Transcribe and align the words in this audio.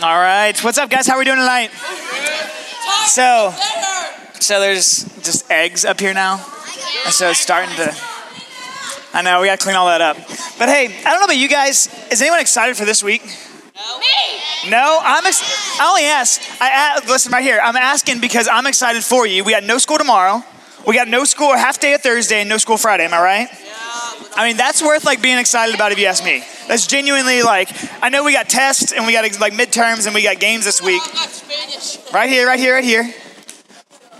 All 0.00 0.18
right. 0.18 0.56
What's 0.64 0.78
up, 0.78 0.90
guys? 0.90 1.06
How 1.06 1.14
are 1.14 1.18
we 1.18 1.24
doing 1.24 1.38
tonight? 1.38 1.70
So, 3.06 3.54
so 4.40 4.58
there's 4.60 5.04
just 5.22 5.48
eggs 5.50 5.84
up 5.84 6.00
here 6.00 6.14
now. 6.14 6.38
So 7.10 7.30
it's 7.30 7.40
starting 7.40 7.74
to. 7.76 7.94
I 9.12 9.22
know, 9.22 9.40
we 9.40 9.46
got 9.48 9.58
to 9.58 9.64
clean 9.64 9.76
all 9.76 9.86
that 9.86 10.00
up. 10.00 10.16
But 10.58 10.68
hey, 10.68 10.86
I 10.86 11.10
don't 11.10 11.20
know 11.20 11.24
about 11.24 11.36
you 11.36 11.48
guys. 11.48 11.88
Is 12.10 12.20
anyone 12.20 12.40
excited 12.40 12.76
for 12.76 12.84
this 12.84 13.02
week? 13.02 13.22
Me! 13.24 14.70
No, 14.70 14.98
I'm. 15.02 15.26
Ex- 15.26 15.78
I 15.80 15.88
only 15.88 16.04
ask. 16.04 16.40
I 16.60 17.00
listen 17.06 17.30
right 17.30 17.42
here. 17.44 17.60
I'm 17.62 17.76
asking 17.76 18.20
because 18.20 18.48
I'm 18.48 18.66
excited 18.66 19.04
for 19.04 19.26
you. 19.26 19.44
We 19.44 19.52
got 19.52 19.64
no 19.64 19.78
school 19.78 19.98
tomorrow. 19.98 20.42
We 20.86 20.94
got 20.94 21.08
no 21.08 21.24
school 21.24 21.54
half 21.54 21.78
day 21.78 21.94
of 21.94 22.00
Thursday 22.00 22.40
and 22.40 22.48
no 22.48 22.58
school 22.58 22.76
Friday. 22.76 23.04
Am 23.04 23.14
I 23.14 23.20
right? 23.20 23.48
I 24.34 24.48
mean, 24.48 24.56
that's 24.56 24.82
worth 24.82 25.04
like 25.04 25.20
being 25.20 25.38
excited 25.38 25.74
about 25.74 25.92
if 25.92 25.98
you 25.98 26.06
ask 26.06 26.24
me. 26.24 26.42
That's 26.68 26.86
genuinely 26.86 27.42
like. 27.42 27.68
I 28.02 28.08
know 28.08 28.24
we 28.24 28.32
got 28.32 28.48
tests 28.48 28.92
and 28.92 29.06
we 29.06 29.12
got 29.12 29.24
like 29.40 29.52
midterms 29.52 30.06
and 30.06 30.14
we 30.14 30.22
got 30.22 30.40
games 30.40 30.64
this 30.64 30.80
week. 30.80 31.02
Right 32.12 32.28
here, 32.28 32.46
right 32.46 32.58
here, 32.58 32.74
right 32.74 32.84
here. 32.84 33.12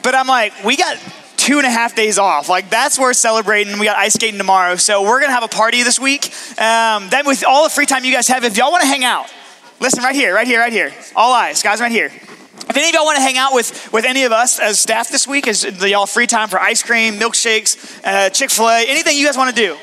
But 0.02 0.14
I'm 0.14 0.26
like, 0.26 0.52
we 0.64 0.76
got 0.76 0.98
two 1.36 1.58
and 1.58 1.66
a 1.66 1.70
half 1.70 1.96
days 1.96 2.18
off. 2.18 2.48
Like 2.48 2.70
that's 2.70 2.98
worth 2.98 3.16
celebrating. 3.16 3.78
We 3.78 3.86
got 3.86 3.96
ice 3.96 4.14
skating 4.14 4.38
tomorrow, 4.38 4.76
so 4.76 5.02
we're 5.02 5.20
gonna 5.20 5.32
have 5.32 5.44
a 5.44 5.48
party 5.48 5.82
this 5.82 5.98
week. 5.98 6.26
Um, 6.60 7.08
then 7.08 7.26
with 7.26 7.44
all 7.46 7.64
the 7.64 7.70
free 7.70 7.86
time 7.86 8.04
you 8.04 8.12
guys 8.12 8.28
have, 8.28 8.44
if 8.44 8.56
y'all 8.56 8.70
want 8.70 8.82
to 8.82 8.88
hang 8.88 9.04
out, 9.04 9.32
listen 9.80 10.02
right 10.02 10.14
here, 10.14 10.34
right 10.34 10.46
here, 10.46 10.60
right 10.60 10.72
here. 10.72 10.92
All 11.16 11.32
eyes, 11.32 11.62
guys, 11.62 11.80
right 11.80 11.92
here. 11.92 12.06
If 12.06 12.76
any 12.76 12.88
of 12.88 12.94
y'all 12.94 13.04
want 13.04 13.16
to 13.16 13.22
hang 13.22 13.38
out 13.38 13.54
with 13.54 13.92
with 13.92 14.04
any 14.04 14.24
of 14.24 14.32
us 14.32 14.60
as 14.60 14.78
staff 14.78 15.08
this 15.08 15.26
week, 15.26 15.46
is 15.46 15.64
y'all 15.80 16.06
free 16.06 16.26
time 16.26 16.48
for 16.48 16.60
ice 16.60 16.82
cream, 16.82 17.14
milkshakes, 17.14 18.00
uh, 18.04 18.30
Chick 18.30 18.50
Fil 18.50 18.68
A, 18.68 18.84
anything 18.88 19.16
you 19.16 19.26
guys 19.26 19.36
want 19.36 19.54
to 19.54 19.56
do? 19.56 19.76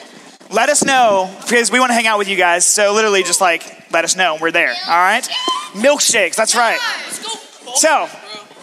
Let 0.51 0.69
us 0.69 0.83
know 0.83 1.31
because 1.43 1.71
we 1.71 1.79
want 1.79 1.91
to 1.91 1.93
hang 1.93 2.07
out 2.07 2.17
with 2.17 2.27
you 2.27 2.35
guys. 2.35 2.65
So 2.65 2.93
literally, 2.93 3.21
just 3.21 3.39
like 3.39 3.91
let 3.91 4.03
us 4.03 4.15
know, 4.15 4.37
we're 4.41 4.51
there. 4.51 4.73
All 4.87 4.97
right. 4.97 5.23
Milkshakes, 5.73 6.35
that's 6.35 6.55
right. 6.55 6.79
So, 7.75 8.09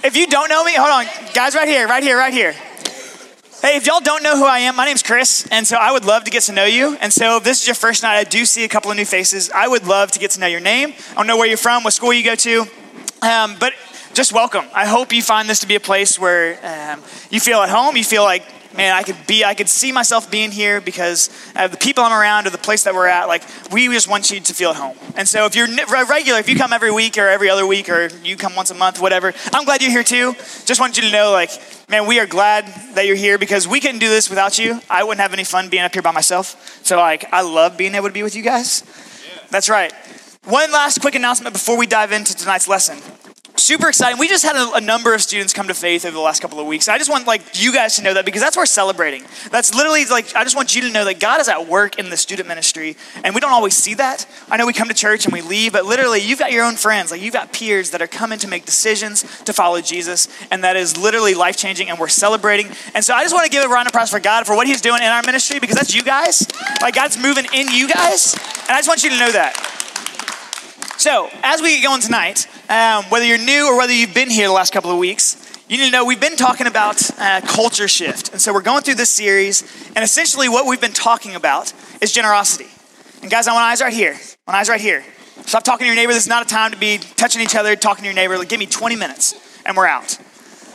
if 0.03 0.17
you 0.17 0.27
don't 0.27 0.49
know 0.49 0.65
me, 0.65 0.75
hold 0.75 0.91
on, 0.91 1.07
guys, 1.33 1.55
right 1.55 1.69
here, 1.69 1.87
right 1.87 2.03
here, 2.03 2.19
right 2.19 2.33
here. 2.33 2.53
Hey, 3.63 3.77
if 3.77 3.87
y'all 3.87 4.01
don't 4.01 4.23
know 4.25 4.37
who 4.37 4.45
I 4.45 4.61
am, 4.61 4.75
my 4.77 4.85
name's 4.85 5.03
Chris, 5.03 5.47
and 5.51 5.65
so 5.67 5.77
I 5.77 5.93
would 5.93 6.05
love 6.05 6.25
to 6.25 6.31
get 6.31 6.43
to 6.45 6.53
know 6.53 6.65
you. 6.65 6.97
And 7.01 7.13
so, 7.13 7.37
if 7.37 7.45
this 7.45 7.63
is 7.63 7.69
your 7.69 7.77
first 7.77 8.03
night, 8.03 8.17
I 8.17 8.25
do 8.25 8.45
see 8.45 8.65
a 8.65 8.69
couple 8.69 8.91
of 8.91 8.97
new 8.97 9.05
faces. 9.05 9.51
I 9.51 9.69
would 9.69 9.87
love 9.87 10.11
to 10.13 10.19
get 10.19 10.33
to 10.33 10.41
know 10.41 10.49
your 10.49 10.61
name. 10.61 10.93
I 11.13 11.15
don't 11.15 11.29
know 11.29 11.37
where 11.37 11.47
you're 11.47 11.57
from, 11.57 11.85
what 11.85 11.93
school 11.93 12.13
you 12.13 12.25
go 12.25 12.35
to, 12.35 12.67
um, 13.23 13.57
but 13.61 13.73
just 14.13 14.33
welcome. 14.33 14.65
I 14.75 14.87
hope 14.87 15.13
you 15.13 15.23
find 15.23 15.49
this 15.49 15.61
to 15.61 15.69
be 15.69 15.77
a 15.77 15.81
place 15.81 16.19
where 16.19 16.59
um, 16.65 17.01
you 17.31 17.39
feel 17.39 17.59
at 17.59 17.69
home. 17.69 17.97
You 17.97 18.05
feel 18.05 18.25
like, 18.25 18.43
man, 18.77 18.95
I 18.95 19.03
could 19.03 19.17
be, 19.27 19.45
I 19.45 19.55
could 19.55 19.69
see 19.69 19.93
myself 19.93 20.31
being 20.31 20.51
here 20.51 20.81
because 20.81 21.31
uh, 21.55 21.69
the 21.69 21.77
people 21.77 22.05
I'm 22.05 22.13
around 22.13 22.47
or 22.47 22.51
the 22.51 22.59
place 22.59 22.85
that 22.85 22.95
we're 22.95 23.07
at. 23.07 23.27
Like, 23.29 23.43
we 23.73 23.89
just 23.89 24.09
want 24.09 24.31
you 24.31 24.41
to 24.41 24.55
feel 24.55 24.71
at 24.71 24.77
home. 24.77 24.97
And 25.17 25.27
so, 25.27 25.47
if 25.47 25.57
you're 25.57 25.69
regular, 26.07 26.39
if 26.39 26.49
you 26.49 26.57
come 26.57 26.73
every 26.73 26.91
week 26.93 27.19
or 27.19 27.29
every 27.29 27.51
other 27.51 27.67
week 27.67 27.89
or 27.89 28.09
you 28.23 28.37
come 28.37 28.55
once 28.55 28.71
a 28.71 28.75
month, 28.75 29.01
whatever, 29.01 29.33
I'm 29.53 29.65
glad 29.65 29.83
you're 29.83 29.91
here 29.91 30.05
too. 30.05 30.35
Just 30.65 30.81
want 30.81 30.97
you 30.97 31.03
to 31.05 31.13
know, 31.13 31.33
like, 31.33 31.51
man, 31.89 32.07
we 32.07 32.21
are 32.21 32.27
glad 32.27 32.67
that 32.95 33.07
you're 33.07 33.17
here 33.17 33.39
because 33.39 33.67
we 33.67 33.81
couldn't 33.81 34.01
do 34.01 34.09
this 34.09 34.29
without 34.29 34.59
you. 34.59 34.81
I 34.91 35.05
wouldn't 35.05 35.21
have 35.21 35.33
any 35.33 35.45
fun 35.45 35.69
being 35.69 35.83
up 35.83 35.93
here 35.93 36.03
by 36.03 36.13
myself. 36.13 36.81
So, 36.85 36.99
like, 36.99 37.25
I 37.33 37.43
love 37.43 37.77
being 37.77 37.95
able 37.95 38.09
to 38.09 38.15
be 38.15 38.23
with 38.23 38.35
you 38.35 38.43
guys. 38.43 38.83
That's 39.51 39.69
right. 39.69 39.93
One 40.45 40.71
last 40.71 41.01
quick 41.01 41.15
announcement 41.15 41.53
before 41.53 41.77
we 41.77 41.87
dive 41.87 42.13
into 42.13 42.35
tonight's 42.35 42.69
lesson. 42.69 42.99
Super 43.67 43.89
exciting. 43.89 44.21
We 44.21 44.29
just 44.29 44.45
had 44.45 44.55
a, 44.55 44.75
a 44.75 44.81
number 44.81 45.13
of 45.13 45.21
students 45.21 45.53
come 45.53 45.67
to 45.67 45.75
faith 45.75 46.05
over 46.05 46.15
the 46.15 46.21
last 46.21 46.41
couple 46.41 46.61
of 46.61 46.69
weeks. 46.69 46.87
I 46.87 46.99
just 46.99 47.11
want 47.11 47.27
like 47.27 47.61
you 47.61 47.73
guys 47.73 47.97
to 47.97 48.03
know 48.05 48.15
that 48.15 48.25
because 48.25 48.41
that's 48.41 48.57
we're 48.57 48.65
celebrating. 48.65 49.25
That's 49.51 49.75
literally 49.75 50.05
like 50.05 50.37
I 50.37 50.45
just 50.45 50.55
want 50.55 50.77
you 50.77 50.83
to 50.83 50.93
know 50.93 51.05
that 51.05 51.19
God 51.19 51.41
is 51.41 51.49
at 51.49 51.67
work 51.67 51.99
in 51.99 52.09
the 52.09 52.17
student 52.17 52.47
ministry, 52.47 52.97
and 53.25 53.35
we 53.35 53.41
don't 53.41 53.51
always 53.51 53.77
see 53.77 53.95
that. 53.95 54.25
I 54.49 54.57
know 54.57 54.67
we 54.69 54.73
come 54.73 54.87
to 54.87 54.95
church 54.95 55.25
and 55.25 55.33
we 55.33 55.41
leave, 55.41 55.73
but 55.73 55.85
literally 55.85 56.21
you've 56.21 56.39
got 56.39 56.53
your 56.53 56.65
own 56.65 56.77
friends, 56.77 57.11
like 57.11 57.21
you've 57.21 57.33
got 57.33 57.53
peers 57.53 57.91
that 57.91 58.01
are 58.01 58.07
coming 58.07 58.39
to 58.39 58.47
make 58.47 58.67
decisions 58.67 59.25
to 59.43 59.53
follow 59.53 59.81
Jesus, 59.81 60.29
and 60.53 60.63
that 60.63 60.77
is 60.77 60.97
literally 60.97 61.35
life 61.35 61.57
changing, 61.57 61.91
and 61.91 61.99
we're 61.99 62.07
celebrating. 62.07 62.69
And 62.95 63.05
so 63.05 63.15
I 63.15 63.25
just 63.25 63.35
want 63.35 63.47
to 63.47 63.51
give 63.51 63.65
a 63.65 63.69
round 63.69 63.89
of 63.89 63.91
applause 63.91 64.11
for 64.11 64.21
God 64.21 64.47
for 64.47 64.55
what 64.55 64.69
He's 64.69 64.81
doing 64.81 65.03
in 65.03 65.09
our 65.09 65.23
ministry 65.27 65.59
because 65.59 65.75
that's 65.75 65.93
you 65.93 66.05
guys. 66.05 66.47
Like 66.81 66.95
God's 66.95 67.19
moving 67.21 67.47
in 67.53 67.67
you 67.73 67.89
guys, 67.89 68.35
and 68.35 68.71
I 68.71 68.79
just 68.79 68.87
want 68.87 69.03
you 69.03 69.11
to 69.11 69.19
know 69.19 69.33
that. 69.33 69.57
So, 70.99 71.29
as 71.43 71.61
we 71.61 71.81
get 71.81 71.85
going 71.85 72.01
tonight, 72.01 72.47
um, 72.69 73.05
whether 73.05 73.25
you're 73.25 73.39
new 73.39 73.69
or 73.69 73.77
whether 73.77 73.93
you've 73.93 74.15
been 74.15 74.31
here 74.31 74.49
the 74.49 74.53
last 74.53 74.73
couple 74.73 74.91
of 74.91 74.99
weeks, 74.99 75.43
you 75.69 75.79
need 75.79 75.87
to 75.87 75.91
know 75.91 76.05
we've 76.05 76.21
been 76.21 76.37
talking 76.37 76.67
about 76.67 77.01
uh, 77.19 77.41
culture 77.43 77.89
shift. 77.89 78.33
And 78.33 78.41
so, 78.41 78.53
we're 78.53 78.63
going 78.63 78.83
through 78.83 78.95
this 78.95 79.11
series, 79.11 79.63
and 79.95 80.05
essentially, 80.05 80.49
what 80.49 80.67
we've 80.67 80.81
been 80.81 80.93
talking 80.93 81.35
about 81.35 81.73
is 82.01 82.13
generosity. 82.13 82.69
And, 83.23 83.31
guys, 83.31 83.49
I 83.49 83.53
want 83.53 83.65
eyes 83.65 83.81
right 83.81 83.93
here. 83.93 84.13
I 84.13 84.51
want 84.51 84.61
eyes 84.61 84.69
right 84.69 84.81
here. 84.81 85.05
Stop 85.45 85.65
talking 85.65 85.85
to 85.85 85.87
your 85.87 85.97
neighbor. 85.97 86.13
This 86.13 86.25
is 86.25 86.29
not 86.29 86.45
a 86.45 86.49
time 86.49 86.73
to 86.73 86.77
be 86.77 86.99
touching 86.99 87.43
each 87.43 87.55
other, 87.55 87.77
talking 87.77 88.03
to 88.03 88.07
your 88.07 88.15
neighbor. 88.15 88.39
Like, 88.39 88.49
give 88.49 88.61
me 88.61 88.67
20 88.67 88.97
minutes, 88.97 89.35
and 89.65 89.77
we're 89.77 89.87
out. 89.87 90.19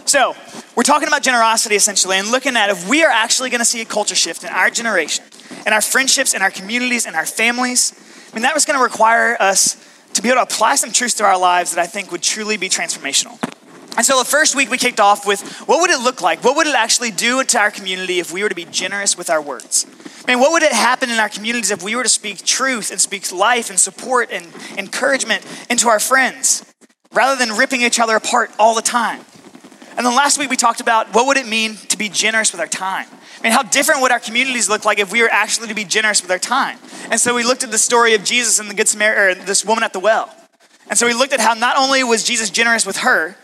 So, 0.06 0.36
we're 0.76 0.84
talking 0.84 1.08
about 1.08 1.24
generosity 1.24 1.76
essentially 1.76 2.18
and 2.18 2.32
looking 2.32 2.56
at 2.56 2.70
if 2.70 2.88
we 2.90 3.04
are 3.04 3.12
actually 3.12 3.50
going 3.50 3.60
to 3.60 3.66
see 3.66 3.82
a 3.82 3.86
culture 3.86 4.16
shift 4.16 4.44
in 4.44 4.50
our 4.50 4.70
generation, 4.70 5.24
in 5.66 5.74
our 5.74 5.82
friendships, 5.82 6.34
in 6.34 6.42
our 6.42 6.52
communities, 6.52 7.06
in 7.06 7.16
our 7.16 7.26
families. 7.26 7.94
I 8.32 8.36
mean, 8.36 8.44
that 8.44 8.54
was 8.54 8.66
going 8.66 8.78
to 8.78 8.84
require 8.84 9.36
us 9.42 9.76
to 10.14 10.22
be 10.22 10.30
able 10.30 10.38
to 10.38 10.44
apply 10.44 10.76
some 10.76 10.92
truths 10.92 11.16
to 11.16 11.24
our 11.24 11.38
lives 11.38 11.74
that 11.76 11.82
I 11.82 11.88
think 11.88 12.12
would 12.12 12.22
truly 12.22 12.58
be 12.58 12.70
transformational. 12.70 13.40
And 13.98 14.06
so 14.06 14.18
the 14.20 14.26
first 14.26 14.56
week 14.56 14.70
we 14.70 14.78
kicked 14.78 15.00
off 15.00 15.28
with 15.28 15.42
what 15.68 15.82
would 15.82 15.90
it 15.90 16.00
look 16.00 16.22
like? 16.22 16.44
What 16.44 16.56
would 16.56 16.68
it 16.68 16.76
actually 16.76 17.12
do 17.12 17.44
to 17.44 17.60
our 17.60 17.72
community 17.72 18.20
if 18.20 18.32
we 18.32 18.42
were 18.42 18.50
to 18.50 18.56
be 18.56 18.66
generous 18.66 19.18
with 19.18 19.30
our 19.30 19.42
words? 19.42 19.86
I 20.26 20.32
mean, 20.32 20.40
what 20.40 20.52
would 20.54 20.64
it 20.64 20.72
happen 20.72 21.10
in 21.10 21.20
our 21.20 21.30
communities 21.30 21.72
if 21.72 21.84
we 21.84 21.96
were 21.96 22.04
to 22.04 22.10
speak 22.10 22.46
truth 22.46 22.92
and 22.92 23.02
speak 23.02 23.32
life 23.32 23.70
and 23.70 23.80
support 23.80 24.30
and 24.32 24.48
encouragement 24.78 25.46
into 25.70 25.90
our 25.90 26.00
friends 26.00 26.64
rather 27.12 27.38
than 27.38 27.58
ripping 27.58 27.82
each 27.82 28.00
other 28.00 28.16
apart 28.16 28.52
all 28.58 28.76
the 28.76 28.82
time? 28.82 29.26
And 29.98 30.06
then 30.06 30.16
last 30.16 30.40
week 30.40 30.50
we 30.50 30.56
talked 30.56 30.80
about 30.80 31.14
what 31.14 31.28
would 31.28 31.38
it 31.38 31.48
mean 31.48 31.76
to 31.90 31.98
be 31.98 32.08
generous 32.08 32.54
with 32.54 32.62
our 32.62 32.68
time? 32.68 33.08
I 33.42 33.46
mean, 33.46 33.54
how 33.54 33.64
different 33.64 34.02
would 34.02 34.12
our 34.12 34.20
communities 34.20 34.70
look 34.70 34.86
like 34.86 35.00
if 35.00 35.12
we 35.12 35.24
were 35.24 35.32
actually 35.32 35.68
to 35.70 35.74
be 35.74 35.84
generous 35.84 36.22
with 36.22 36.30
our 36.30 36.38
time? 36.38 36.78
And 37.10 37.20
so 37.20 37.34
we 37.34 37.44
looked 37.44 37.64
at 37.64 37.72
the 37.72 37.80
story 37.80 38.14
of 38.14 38.24
Jesus 38.24 38.60
and 38.60 38.70
the 38.70 38.76
Good 38.76 38.88
Samaritan, 38.88 39.46
this 39.46 39.66
woman 39.66 39.84
at 39.84 39.94
the 39.94 40.00
well. 40.00 40.32
And 40.90 40.98
so 40.98 41.08
we 41.08 41.16
looked 41.16 41.34
at 41.34 41.40
how 41.40 41.56
not 41.56 41.76
only 41.76 42.04
was 42.04 42.24
Jesus 42.24 42.52
generous 42.52 42.86
with 42.86 42.98
her, 42.98 43.36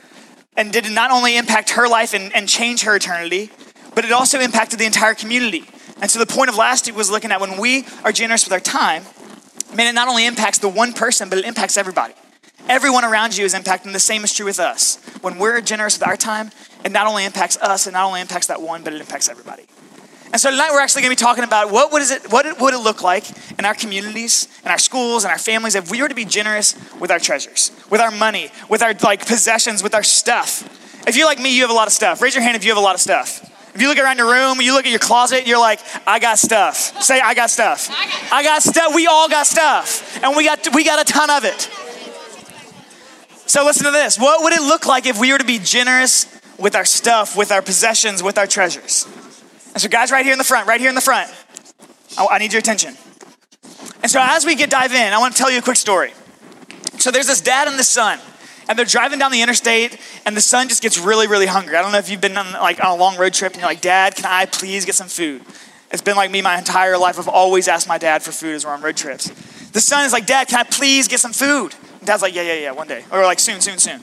and 0.56 0.72
did 0.72 0.86
it 0.86 0.92
not 0.92 1.10
only 1.10 1.36
impact 1.36 1.72
her 1.72 1.88
life 1.88 2.14
and, 2.14 2.36
and 2.36 2.48
change 2.48 2.84
her 2.84 2.96
eternity, 2.96 3.52
but 3.96 4.06
it 4.06 4.12
also 4.12 4.40
impacted 4.40 4.78
the 4.78 4.86
entire 4.86 5.16
community. 5.16 5.66
And 6.00 6.12
so 6.12 6.20
the 6.20 6.28
point 6.28 6.50
of 6.50 6.58
last 6.58 6.86
week 6.86 6.96
was 6.96 7.10
looking 7.10 7.32
at 7.32 7.42
when 7.42 7.60
we 7.60 7.86
are 8.04 8.12
generous 8.12 8.44
with 8.44 8.54
our 8.54 8.60
time, 8.60 9.04
man, 9.76 9.88
it 9.88 9.94
not 9.94 10.08
only 10.08 10.28
impacts 10.28 10.60
the 10.60 10.70
one 10.70 10.94
person, 10.94 11.30
but 11.30 11.40
it 11.40 11.46
impacts 11.46 11.76
everybody. 11.78 12.14
Everyone 12.70 13.06
around 13.06 13.38
you 13.38 13.46
is 13.46 13.54
impacted, 13.54 13.88
and 13.88 13.96
the 13.96 14.00
same 14.00 14.24
is 14.24 14.34
true 14.34 14.46
with 14.46 14.60
us. 14.60 14.98
When 15.22 15.38
we're 15.38 15.62
generous 15.62 15.98
with 15.98 16.08
our 16.08 16.18
time, 16.18 16.52
it 16.84 16.92
not 16.92 17.08
only 17.08 17.24
impacts 17.24 17.58
us, 17.58 17.88
it 17.88 17.94
not 17.94 18.06
only 18.06 18.22
impacts 18.22 18.48
that 18.48 18.62
one, 18.62 18.84
but 18.84 18.94
it 18.94 19.00
impacts 19.00 19.30
everybody. 19.30 19.66
And 20.32 20.42
so 20.42 20.52
tonight 20.52 20.72
we're 20.72 20.82
actually 20.82 21.04
going 21.04 21.16
to 21.16 21.22
be 21.22 21.26
talking 21.26 21.44
about 21.44 21.72
what 21.72 21.92
would, 21.94 22.02
it, 22.02 22.32
what 22.32 22.46
would 22.60 22.74
it 22.74 22.80
look 22.80 23.02
like 23.02 23.24
in 23.58 23.64
our 23.64 23.74
communities, 23.74 24.48
in 24.64 24.70
our 24.70 24.78
schools, 24.78 25.24
in 25.24 25.32
our 25.32 25.38
families 25.38 25.76
if 25.76 25.90
we 25.90 26.02
were 26.02 26.10
to 26.10 26.16
be 26.16 26.26
generous 26.26 26.76
with 27.00 27.12
our 27.12 27.20
treasures, 27.20 27.72
with 27.90 28.02
our 28.02 28.12
money, 28.12 28.52
with 28.70 28.84
our 28.84 28.94
like 29.04 29.26
possessions, 29.26 29.82
with 29.82 29.96
our 29.96 30.04
stuff. 30.04 30.64
If 31.08 31.16
you're 31.16 31.26
like 31.26 31.40
me, 31.40 31.56
you 31.56 31.62
have 31.62 31.72
a 31.72 31.74
lot 31.74 31.88
of 31.88 31.94
stuff. 31.94 32.22
Raise 32.22 32.36
your 32.36 32.44
hand 32.44 32.58
if 32.58 32.66
you 32.66 32.72
have 32.72 32.78
a 32.78 32.82
lot 32.82 32.94
of 32.94 33.00
stuff. 33.02 33.54
If 33.74 33.82
you 33.82 33.88
look 33.88 34.00
around 34.00 34.18
your 34.18 34.32
room, 34.32 34.60
you 34.60 34.74
look 34.74 34.86
at 34.86 34.92
your 34.92 35.00
closet, 35.00 35.48
you're 35.48 35.60
like, 35.60 35.80
I 36.06 36.20
got 36.20 36.40
stuff. 36.40 36.76
Say, 37.02 37.22
I 37.22 37.34
got 37.34 37.50
stuff. 37.50 37.90
I 38.32 38.44
got 38.44 38.64
stuff. 38.64 38.94
We 38.94 39.08
all 39.08 39.30
got 39.30 39.46
stuff, 39.46 40.22
and 40.24 40.36
we 40.36 40.46
got 40.46 40.74
we 40.74 40.84
got 40.84 41.00
a 41.00 41.04
ton 41.04 41.30
of 41.30 41.46
it. 41.46 41.70
So 43.46 43.64
listen 43.64 43.86
to 43.86 43.92
this. 43.92 44.20
What 44.20 44.44
would 44.44 44.54
it 44.54 44.62
look 44.62 44.88
like 44.88 45.06
if 45.06 45.20
we 45.20 45.32
were 45.32 45.38
to 45.38 45.46
be 45.46 45.60
generous 45.60 46.26
with 46.58 46.76
our 46.76 46.86
stuff, 46.86 47.38
with 47.38 47.52
our 47.52 47.62
possessions, 47.62 48.22
with 48.22 48.38
our 48.38 48.48
treasures? 48.48 49.08
And 49.78 49.82
so, 49.84 49.90
guys, 49.90 50.12
right 50.12 50.26
here 50.26 50.32
in 50.32 50.40
the 50.40 50.44
front, 50.44 50.68
right 50.68 50.82
here 50.82 50.90
in 50.90 50.96
the 50.96 51.02
front, 51.02 51.32
I, 52.18 52.26
I 52.32 52.38
need 52.40 52.52
your 52.52 52.58
attention. 52.60 52.96
And 54.02 54.10
so, 54.10 54.20
as 54.20 54.44
we 54.44 54.56
get 54.56 54.72
dive 54.72 54.92
in, 54.92 55.14
I 55.14 55.20
want 55.20 55.36
to 55.36 55.38
tell 55.38 55.52
you 55.52 55.60
a 55.60 55.62
quick 55.62 55.76
story. 55.76 56.14
So, 56.98 57.12
there's 57.12 57.28
this 57.28 57.42
dad 57.42 57.68
and 57.68 57.78
this 57.78 57.88
son, 57.88 58.18
and 58.68 58.76
they're 58.76 58.88
driving 58.88 59.20
down 59.20 59.32
the 59.32 59.44
interstate, 59.44 60.00
and 60.26 60.36
the 60.36 60.42
son 60.42 60.68
just 60.68 60.82
gets 60.82 60.98
really, 60.98 61.28
really 61.28 61.46
hungry. 61.46 61.76
I 61.76 61.84
don't 61.84 61.92
know 61.92 62.00
if 62.00 62.10
you've 62.10 62.20
been 62.20 62.36
on 62.36 62.54
like 62.54 62.84
on 62.84 62.90
a 62.90 62.96
long 62.96 63.18
road 63.18 63.36
trip, 63.36 63.52
and 63.54 63.62
you're 63.62 63.70
like, 63.70 63.82
Dad, 63.82 64.16
can 64.16 64.26
I 64.26 64.48
please 64.48 64.84
get 64.84 64.96
some 64.96 65.10
food? 65.10 65.44
It's 65.92 66.02
been 66.02 66.16
like 66.16 66.32
me 66.32 66.42
my 66.42 66.58
entire 66.58 66.98
life. 66.98 67.20
I've 67.20 67.28
always 67.28 67.68
asked 67.68 67.88
my 67.88 68.00
dad 68.00 68.24
for 68.24 68.32
food 68.32 68.56
as 68.56 68.66
we're 68.66 68.74
on 68.74 68.82
road 68.82 68.98
trips. 68.98 69.28
The 69.74 69.80
son 69.80 70.08
is 70.08 70.12
like, 70.12 70.26
Dad, 70.26 70.48
can 70.48 70.58
I 70.58 70.64
please 70.64 71.08
get 71.08 71.20
some 71.20 71.34
food? 71.34 71.76
And 72.00 72.08
Dad's 72.08 72.24
like, 72.24 72.34
Yeah, 72.34 72.42
yeah, 72.42 72.56
yeah, 72.56 72.72
one 72.72 72.88
day, 72.88 73.06
or 73.12 73.22
like 73.26 73.40
soon, 73.40 73.62
soon, 73.62 73.78
soon. 73.78 74.02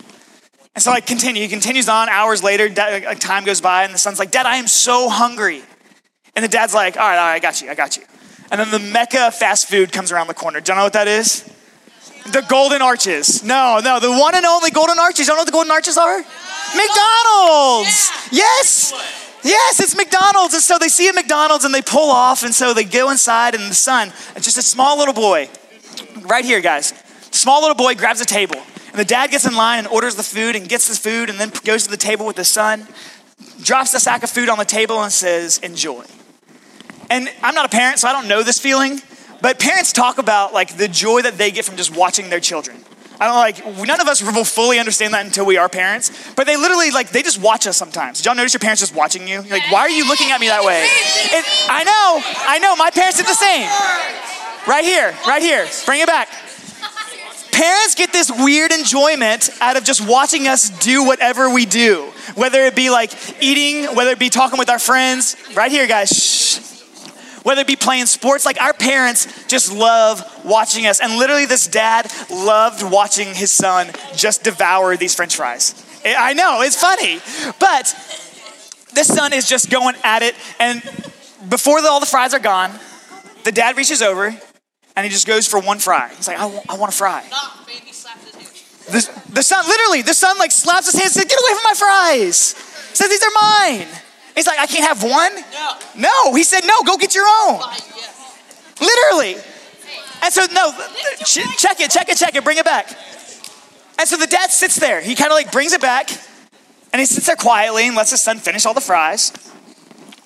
And 0.75 0.83
so 0.83 0.91
like 0.91 1.07
continue, 1.07 1.43
he 1.43 1.49
continues 1.49 1.89
on. 1.89 2.09
Hours 2.09 2.43
later, 2.43 2.69
dad, 2.69 3.05
like, 3.05 3.21
time 3.21 3.45
goes 3.45 3.61
by, 3.61 3.85
and 3.85 3.95
the 3.95 3.99
son's 3.99 4.19
like, 4.19 4.31
Dad, 4.31 4.47
I 4.47 4.57
am 4.57 4.67
so 4.67 5.09
hungry. 5.09 5.63
And 6.35 6.45
the 6.45 6.49
dad's 6.49 6.75
like, 6.75 6.97
All 6.97 7.03
right, 7.03 7.19
all 7.19 7.27
right, 7.27 7.35
I 7.35 7.39
got 7.39 7.63
you, 7.63 7.71
I 7.71 7.75
got 7.75 7.97
you. 7.97 8.05
And 8.51 8.61
then 8.61 8.71
the 8.71 8.79
Mecca 8.79 9.31
fast 9.31 9.69
food 9.69 9.93
comes 9.93 10.13
around 10.13 10.27
the 10.27 10.35
corner. 10.35 10.61
Do 10.61 10.73
you 10.73 10.77
know 10.77 10.85
what 10.85 10.93
that 10.93 11.09
is? 11.09 11.51
The 12.27 12.45
Golden 12.49 12.83
Arches. 12.83 13.45
No, 13.45 13.81
no, 13.83 14.01
the 14.01 14.11
one 14.11 14.35
and 14.35 14.45
only 14.47 14.71
Golden 14.71 14.99
Arches. 14.99 15.27
Don't 15.27 15.37
know 15.37 15.41
what 15.41 15.47
the 15.47 15.53
Golden 15.53 15.71
Arches 15.71 15.97
are? 15.97 16.19
McDonald's. 16.19 18.11
Yes. 18.33 18.93
Yes, 19.45 19.79
it's 19.79 19.95
McDonald's. 19.95 20.55
And 20.55 20.63
so 20.63 20.79
they 20.79 20.89
see 20.89 21.09
a 21.09 21.13
McDonald's 21.13 21.65
and 21.65 21.75
they 21.75 21.83
pull 21.83 22.11
off. 22.11 22.43
And 22.43 22.55
so 22.55 22.73
they 22.73 22.85
go 22.85 23.11
inside, 23.11 23.55
and 23.55 23.71
the 23.71 23.75
son, 23.75 24.11
just 24.37 24.57
a 24.57 24.63
small 24.63 24.99
little 24.99 25.15
boy, 25.15 25.51
right 26.23 26.45
here, 26.45 26.61
guys, 26.61 26.95
small 27.31 27.61
little 27.61 27.77
boy 27.77 27.95
grabs 27.95 28.21
a 28.21 28.25
table. 28.25 28.61
And 28.95 29.01
the 29.01 29.05
dad 29.05 29.33
gets 29.33 29.45
in 29.45 29.57
line 29.57 29.81
and 29.81 29.89
orders 29.89 30.15
the 30.15 30.23
food 30.23 30.55
and 30.55 30.69
gets 30.69 30.87
the 30.87 30.95
food 30.95 31.29
and 31.29 31.41
then 31.41 31.51
goes 31.65 31.83
to 31.83 31.91
the 31.91 31.97
table 31.97 32.27
with 32.27 32.37
the 32.37 32.45
son, 32.45 32.87
drops 33.61 33.91
the 33.91 33.99
sack 33.99 34.23
of 34.23 34.31
food 34.31 34.49
on 34.49 34.57
the 34.57 34.65
table 34.65 35.03
and 35.03 35.11
says, 35.11 35.59
Enjoy. 35.59 36.05
And 37.11 37.29
I'm 37.43 37.57
not 37.57 37.67
a 37.67 37.69
parent, 37.69 37.99
so 37.99 38.07
I 38.07 38.13
don't 38.13 38.29
know 38.29 38.45
this 38.45 38.61
feeling, 38.61 39.01
but 39.43 39.59
parents 39.59 39.93
talk 39.93 40.19
about 40.19 40.55
like 40.55 40.77
the 40.77 40.87
joy 40.87 41.23
that 41.23 41.39
they 41.39 41.51
get 41.51 41.65
from 41.65 41.77
just 41.77 41.97
watching 41.97 42.31
their 42.31 42.39
children. 42.39 42.77
I 43.19 43.27
don't 43.27 43.35
like, 43.35 43.85
none 43.85 44.01
of 44.01 44.07
us 44.07 44.23
will 44.23 44.45
fully 44.45 44.79
understand 44.79 45.13
that 45.15 45.27
until 45.27 45.45
we 45.45 45.57
are 45.57 45.69
parents, 45.69 46.33
but 46.37 46.47
they 46.47 46.57
literally 46.57 46.93
like, 46.93 47.11
they 47.11 47.25
just 47.25 47.43
watch 47.43 47.67
us 47.67 47.77
sometimes. 47.77 48.19
Did 48.19 48.27
y'all 48.27 48.37
notice 48.37 48.55
your 48.55 48.61
parents 48.61 48.81
just 48.81 48.95
watching 48.95 49.27
you? 49.27 49.43
You're 49.43 49.59
like, 49.59 49.73
why 49.73 49.81
are 49.81 49.91
you 49.91 50.07
looking 50.07 50.31
at 50.31 50.41
me 50.41 50.47
that 50.47 50.63
way? 50.63 50.85
It, 50.85 51.45
I 51.69 51.83
know, 51.83 52.23
I 52.47 52.59
know, 52.61 52.77
my 52.77 52.91
parents 52.91 53.17
did 53.17 53.27
the 53.27 53.35
same. 53.35 53.69
Right 54.69 54.85
here, 54.85 55.13
right 55.27 55.43
here, 55.43 55.67
bring 55.85 56.01
it 56.01 56.07
back. 56.07 56.29
Parents 57.55 57.95
get 57.95 58.13
this 58.13 58.33
weird 58.33 58.73
enjoyment 58.73 59.49
out 59.61 59.77
of 59.77 59.85
just 59.85 60.07
watching 60.07 60.49
us 60.49 60.71
do 60.81 61.05
whatever 61.05 61.49
we 61.49 61.67
do, 61.67 62.11
whether 62.35 62.59
it 62.65 62.75
be 62.75 62.91
like 62.91 63.13
eating, 63.41 63.95
whether 63.95 64.11
it 64.11 64.19
be 64.19 64.29
talking 64.29 64.59
with 64.59 64.69
our 64.69 64.81
friends. 64.81 65.37
Right 65.55 65.71
here, 65.71 65.87
guys, 65.87 66.11
shh 66.11 66.55
whether 67.45 67.61
it 67.61 67.67
be 67.67 67.77
playing 67.77 68.07
sports, 68.07 68.45
like 68.45 68.61
our 68.61 68.73
parents 68.73 69.47
just 69.47 69.71
love 69.71 70.21
watching 70.45 70.87
us. 70.87 71.01
And 71.01 71.17
literally, 71.17 71.47
this 71.47 71.69
dad 71.69 72.11
loved 72.29 72.83
watching 72.83 73.29
his 73.29 73.53
son 73.53 73.91
just 74.17 74.43
devour 74.43 74.97
these 74.97 75.15
french 75.15 75.37
fries. 75.37 75.75
Eh, 76.05 76.15
I 76.19 76.33
know, 76.33 76.63
it's 76.63 76.81
funny. 76.81 77.21
But 77.61 77.95
this 78.95 79.07
son 79.07 79.33
is 79.33 79.49
just 79.49 79.71
going 79.71 79.95
at 80.03 80.23
it. 80.23 80.35
And 80.59 80.83
before 81.49 81.83
the, 81.83 81.89
all 81.89 82.01
the 82.01 82.07
fries 82.07 82.35
are 82.35 82.41
gone, 82.41 82.73
the 83.45 83.53
dad 83.53 83.77
reaches 83.77 84.03
over 84.03 84.37
and 84.97 85.05
he 85.05 85.11
just 85.11 85.27
goes 85.27 85.47
for 85.47 85.61
one 85.61 85.79
fry. 85.79 86.11
He's 86.17 86.29
like, 86.29 86.39
I 86.39 86.47
want, 86.47 86.71
I 86.71 86.77
want 86.77 86.93
a 86.93 86.97
fry. 86.97 87.23
The, 88.87 89.33
the 89.33 89.43
son, 89.43 89.65
literally, 89.67 90.03
the 90.03 90.15
son 90.15 90.39
like 90.39 90.53
slaps 90.53 90.91
his 90.91 91.01
hands 91.01 91.17
and 91.17 91.23
says, 91.23 91.25
Get 91.25 91.39
away 91.39 91.55
from 91.55 91.65
my 91.65 91.75
fries. 91.75 92.37
Says, 92.93 93.09
These 93.09 93.23
are 93.23 93.33
mine. 93.41 93.87
He's 94.35 94.47
like, 94.47 94.59
I 94.59 94.67
can't 94.67 94.85
have 94.85 95.03
one? 95.03 95.33
No. 95.53 95.73
No. 95.97 96.35
He 96.35 96.43
said, 96.43 96.63
no, 96.67 96.83
go 96.85 96.97
get 96.97 97.15
your 97.15 97.27
own. 97.27 97.61
Literally. 98.81 99.37
And 100.23 100.33
so, 100.33 100.47
no, 100.53 100.73
ch- 101.25 101.57
check 101.57 101.81
it, 101.81 101.91
check 101.91 102.09
it, 102.09 102.17
check 102.17 102.35
it, 102.35 102.43
bring 102.43 102.59
it 102.59 102.65
back. 102.65 102.89
And 103.99 104.09
so 104.09 104.17
the 104.17 104.27
dad 104.27 104.51
sits 104.51 104.77
there. 104.77 105.01
He 105.01 105.15
kind 105.15 105.31
of 105.31 105.37
like 105.37 105.53
brings 105.53 105.73
it 105.73 105.81
back 105.81 106.11
and 106.93 106.99
he 106.99 107.07
sits 107.07 107.27
there 107.27 107.37
quietly 107.37 107.87
and 107.87 107.97
lets 107.97 108.11
his 108.11 108.23
son 108.23 108.39
finish 108.39 108.67
all 108.67 108.75
the 108.75 108.81
fries. 108.81 109.33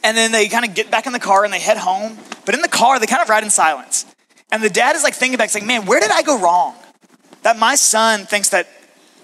And 0.03 0.17
then 0.17 0.33
they 0.33 0.49
kind 0.49 0.65
of 0.65 0.75
get 0.75 0.91
back 0.91 1.07
in 1.07 1.13
the 1.13 1.19
car 1.19 1.45
and 1.45 1.53
they 1.53 1.61
head 1.61 1.77
home. 1.77 2.17
But 2.47 2.55
in 2.55 2.63
the 2.63 2.69
car, 2.69 2.99
they 2.99 3.07
kind 3.07 3.21
of 3.21 3.29
ride 3.29 3.45
in 3.45 3.51
silence. 3.51 4.07
And 4.51 4.63
the 4.63 4.71
dad 4.71 4.97
is 4.97 5.03
like 5.03 5.15
thinking 5.15 5.37
back, 5.37 5.49
he's 5.49 5.55
like, 5.55 5.67
man, 5.67 5.87
where 5.87 6.01
did 6.01 6.11
I 6.11 6.23
go 6.23 6.41
wrong? 6.41 6.75
That 7.43 7.59
my 7.59 7.75
son 7.75 8.25
thinks 8.25 8.51
that 8.51 8.69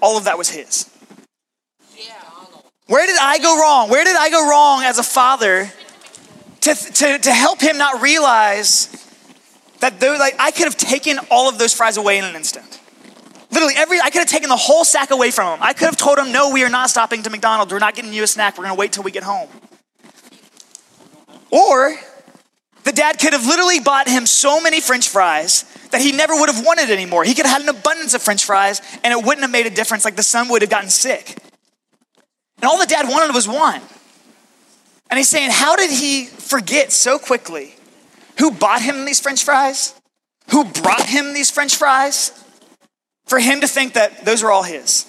all 0.00 0.19
of 0.19 0.25
that 0.25 0.38
was 0.38 0.50
his. 0.50 0.91
Where 2.87 3.06
did 3.06 3.17
I 3.19 3.38
go 3.38 3.59
wrong? 3.59 3.88
Where 3.88 4.05
did 4.05 4.17
I 4.17 4.29
go 4.29 4.49
wrong 4.49 4.82
as 4.82 4.99
a 4.99 5.03
father 5.03 5.71
to, 6.61 6.75
to, 6.75 7.19
to 7.19 7.32
help 7.32 7.61
him 7.62 7.79
not 7.79 8.03
realize 8.03 8.88
that 9.81 10.00
though, 10.00 10.17
like, 10.19 10.35
I 10.38 10.50
could 10.50 10.65
have 10.65 10.76
taken 10.76 11.19
all 11.31 11.49
of 11.49 11.59
those 11.59 11.73
fries 11.73 11.97
away 11.97 12.19
in 12.19 12.25
an 12.25 12.37
instant? 12.37 12.81
Literally, 13.50 13.75
every 13.76 14.00
I 14.00 14.11
could 14.11 14.19
have 14.19 14.29
taken 14.29 14.49
the 14.49 14.56
whole 14.56 14.85
sack 14.85 15.12
away 15.12 15.31
from 15.31 15.55
him. 15.55 15.62
I 15.62 15.73
could 15.73 15.87
have 15.87 15.97
told 15.97 16.19
him, 16.19 16.32
no, 16.32 16.50
we 16.50 16.65
are 16.65 16.69
not 16.69 16.91
stopping 16.91 17.23
to 17.23 17.31
McDonald's. 17.31 17.73
We're 17.73 17.79
not 17.79 17.94
getting 17.94 18.12
you 18.12 18.25
a 18.25 18.26
snack. 18.26 18.59
We're 18.59 18.65
gonna 18.65 18.75
wait 18.75 18.93
till 18.93 19.05
we 19.05 19.12
get 19.12 19.23
home. 19.23 19.49
Or 21.50 21.97
the 22.84 22.92
dad 22.92 23.19
could 23.19 23.32
have 23.32 23.46
literally 23.46 23.81
bought 23.81 24.08
him 24.08 24.26
so 24.26 24.60
many 24.60 24.81
french 24.81 25.08
fries 25.08 25.64
that 25.90 26.00
he 26.00 26.12
never 26.12 26.34
would 26.34 26.48
have 26.48 26.64
wanted 26.64 26.90
anymore. 26.90 27.25
He 27.25 27.34
could 27.34 27.46
have 27.46 27.60
had 27.60 27.69
an 27.69 27.75
abundance 27.75 28.14
of 28.14 28.22
french 28.22 28.44
fries 28.44 28.81
and 29.02 29.12
it 29.12 29.25
wouldn't 29.25 29.40
have 29.40 29.50
made 29.50 29.66
a 29.66 29.70
difference, 29.70 30.04
like 30.04 30.16
the 30.16 30.22
son 30.22 30.48
would 30.48 30.62
have 30.62 30.70
gotten 30.70 30.90
sick. 30.90 31.36
And 32.58 32.64
all 32.64 32.78
the 32.78 32.86
dad 32.86 33.08
wanted 33.08 33.34
was 33.34 33.48
one. 33.48 33.81
And 35.10 35.19
he's 35.19 35.28
saying, 35.28 35.50
How 35.50 35.76
did 35.76 35.90
he 35.90 36.26
forget 36.26 36.92
so 36.92 37.19
quickly 37.19 37.75
who 38.38 38.50
bought 38.50 38.82
him 38.82 39.04
these 39.04 39.20
french 39.20 39.44
fries? 39.44 39.94
Who 40.50 40.64
brought 40.64 41.06
him 41.06 41.32
these 41.32 41.50
french 41.50 41.76
fries? 41.76 42.32
For 43.26 43.38
him 43.38 43.62
to 43.62 43.66
think 43.66 43.94
that 43.94 44.25
those 44.26 44.42
were 44.42 44.50
all 44.50 44.62
his. 44.62 45.06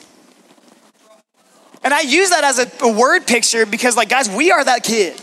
And 1.84 1.94
I 1.94 2.02
use 2.02 2.30
that 2.30 2.44
as 2.44 2.60
a, 2.60 2.72
a 2.86 2.92
word 2.92 3.28
picture 3.28 3.66
because, 3.66 3.98
like, 3.98 4.10
guys, 4.10 4.30
we 4.30 4.52
are 4.52 4.64
that 4.64 4.84
kid. 4.84 5.20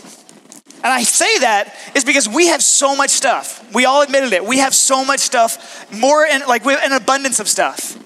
And 0.83 0.91
I 0.91 1.03
say 1.03 1.39
that 1.39 1.73
is 1.95 2.03
because 2.03 2.27
we 2.27 2.47
have 2.47 2.61
so 2.61 2.93
much 2.95 3.09
stuff. 3.09 3.73
We 3.73 3.85
all 3.85 4.01
admitted 4.01 4.33
it. 4.33 4.43
We 4.45 4.57
have 4.59 4.75
so 4.75 5.05
much 5.05 5.21
stuff, 5.21 5.89
more 5.93 6.25
in 6.25 6.41
like 6.41 6.65
we 6.65 6.73
have 6.73 6.83
an 6.83 6.91
abundance 6.91 7.39
of 7.39 7.47
stuff. 7.47 7.97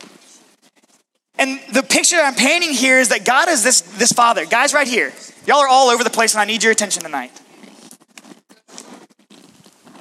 And 1.40 1.60
the 1.74 1.82
picture 1.84 2.18
I'm 2.18 2.36
painting 2.36 2.72
here 2.72 3.00
is 3.00 3.10
that 3.10 3.26
God 3.26 3.50
is 3.50 3.64
this, 3.64 3.82
this 3.82 4.12
father. 4.12 4.46
Guys, 4.46 4.74
right 4.74 4.88
here, 4.88 5.12
y'all 5.46 5.58
are 5.58 5.68
all 5.68 5.90
over 5.90 6.04
the 6.04 6.10
place, 6.10 6.34
and 6.34 6.42
I 6.42 6.46
need 6.46 6.64
your 6.64 6.72
attention 6.72 7.04
tonight. 7.04 7.32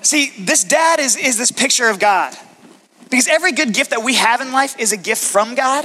See, 0.02 0.32
this 0.38 0.62
dad 0.62 1.00
is, 1.00 1.16
is 1.16 1.36
this 1.36 1.50
picture 1.50 1.88
of 1.88 1.98
God. 1.98 2.34
Because 3.10 3.28
every 3.28 3.52
good 3.52 3.72
gift 3.72 3.90
that 3.90 4.02
we 4.02 4.14
have 4.14 4.40
in 4.40 4.52
life 4.52 4.78
is 4.78 4.92
a 4.92 4.96
gift 4.96 5.22
from 5.22 5.54
God. 5.54 5.84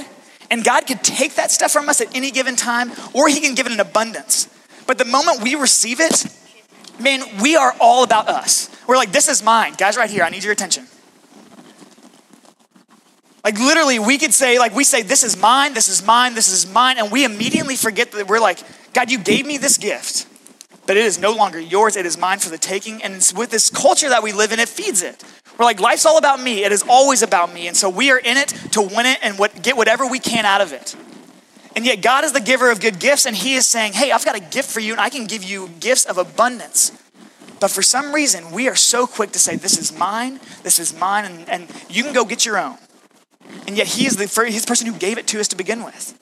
And 0.49 0.63
God 0.63 0.87
could 0.87 1.03
take 1.03 1.35
that 1.35 1.51
stuff 1.51 1.71
from 1.71 1.87
us 1.87 2.01
at 2.01 2.15
any 2.15 2.31
given 2.31 2.55
time, 2.55 2.91
or 3.13 3.29
He 3.29 3.39
can 3.39 3.55
give 3.55 3.65
it 3.65 3.71
in 3.71 3.79
abundance. 3.79 4.49
But 4.87 4.97
the 4.97 5.05
moment 5.05 5.41
we 5.41 5.55
receive 5.55 5.99
it, 5.99 6.25
man, 7.01 7.21
we 7.41 7.55
are 7.55 7.75
all 7.79 8.03
about 8.03 8.27
us. 8.27 8.69
We're 8.87 8.97
like, 8.97 9.11
this 9.11 9.27
is 9.27 9.43
mine. 9.43 9.73
Guys, 9.77 9.97
right 9.97 10.09
here, 10.09 10.23
I 10.23 10.29
need 10.29 10.43
your 10.43 10.53
attention. 10.53 10.87
Like 13.43 13.57
literally, 13.57 13.97
we 13.99 14.17
could 14.17 14.33
say, 14.33 14.59
like 14.59 14.75
we 14.75 14.83
say, 14.83 15.01
this 15.01 15.23
is 15.23 15.35
mine, 15.35 15.73
this 15.73 15.87
is 15.87 16.05
mine, 16.05 16.35
this 16.35 16.51
is 16.51 16.71
mine, 16.71 16.97
and 16.99 17.11
we 17.11 17.25
immediately 17.25 17.75
forget 17.75 18.11
that 18.11 18.27
we're 18.27 18.39
like, 18.39 18.59
God, 18.93 19.09
you 19.09 19.17
gave 19.17 19.45
me 19.47 19.57
this 19.57 19.77
gift, 19.77 20.27
but 20.85 20.95
it 20.95 21.05
is 21.05 21.17
no 21.17 21.31
longer 21.31 21.59
yours, 21.59 21.95
it 21.95 22.05
is 22.05 22.17
mine 22.17 22.39
for 22.39 22.49
the 22.49 22.57
taking. 22.57 23.01
And 23.01 23.15
it's 23.15 23.33
with 23.33 23.49
this 23.49 23.69
culture 23.69 24.09
that 24.09 24.21
we 24.21 24.31
live 24.31 24.51
in, 24.51 24.59
it 24.59 24.69
feeds 24.69 25.01
it. 25.01 25.23
We're 25.57 25.65
like, 25.65 25.79
life's 25.79 26.05
all 26.05 26.17
about 26.17 26.41
me, 26.41 26.63
it 26.63 26.71
is 26.71 26.83
always 26.87 27.23
about 27.23 27.51
me. 27.51 27.67
And 27.67 27.75
so 27.75 27.89
we 27.89 28.11
are 28.11 28.19
in 28.19 28.37
it 28.37 28.49
to 28.71 28.81
win 28.81 29.05
it 29.05 29.17
and 29.23 29.39
what, 29.39 29.63
get 29.63 29.75
whatever 29.75 30.05
we 30.05 30.19
can 30.19 30.45
out 30.45 30.61
of 30.61 30.71
it. 30.71 30.95
And 31.75 31.85
yet, 31.85 32.01
God 32.01 32.23
is 32.23 32.33
the 32.33 32.41
giver 32.41 32.69
of 32.69 32.81
good 32.81 32.99
gifts, 32.99 33.25
and 33.25 33.35
He 33.35 33.55
is 33.55 33.65
saying, 33.65 33.93
Hey, 33.93 34.11
I've 34.11 34.25
got 34.25 34.35
a 34.35 34.39
gift 34.39 34.69
for 34.69 34.79
you, 34.79 34.91
and 34.91 35.01
I 35.01 35.09
can 35.09 35.25
give 35.25 35.43
you 35.43 35.69
gifts 35.79 36.05
of 36.05 36.17
abundance. 36.17 36.91
But 37.59 37.71
for 37.71 37.81
some 37.81 38.13
reason, 38.13 38.51
we 38.51 38.67
are 38.67 38.75
so 38.75 39.07
quick 39.07 39.31
to 39.31 39.39
say, 39.39 39.55
This 39.55 39.77
is 39.77 39.97
mine, 39.97 40.39
this 40.63 40.79
is 40.79 40.97
mine, 40.97 41.25
and, 41.25 41.49
and 41.49 41.67
you 41.89 42.03
can 42.03 42.13
go 42.13 42.25
get 42.25 42.45
your 42.45 42.57
own. 42.57 42.77
And 43.67 43.77
yet 43.77 43.87
he 43.87 44.05
is 44.05 44.15
the, 44.15 44.27
first, 44.27 44.51
he's 44.51 44.63
the 44.63 44.67
person 44.67 44.87
who 44.87 44.97
gave 44.97 45.17
it 45.17 45.27
to 45.27 45.39
us 45.39 45.47
to 45.49 45.55
begin 45.55 45.83
with. 45.83 46.17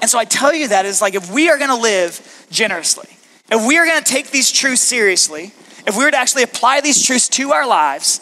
And 0.00 0.10
so 0.10 0.18
I 0.18 0.24
tell 0.24 0.54
you 0.54 0.68
that 0.68 0.86
is 0.86 1.02
like 1.02 1.14
if 1.14 1.30
we 1.30 1.50
are 1.50 1.58
gonna 1.58 1.78
live 1.78 2.46
generously, 2.50 3.08
if 3.50 3.66
we 3.66 3.78
are 3.78 3.86
gonna 3.86 4.02
take 4.02 4.30
these 4.30 4.50
truths 4.50 4.82
seriously, 4.82 5.52
if 5.86 5.96
we 5.96 6.04
were 6.04 6.10
to 6.10 6.16
actually 6.16 6.42
apply 6.42 6.80
these 6.80 7.04
truths 7.04 7.28
to 7.30 7.52
our 7.52 7.66
lives, 7.66 8.20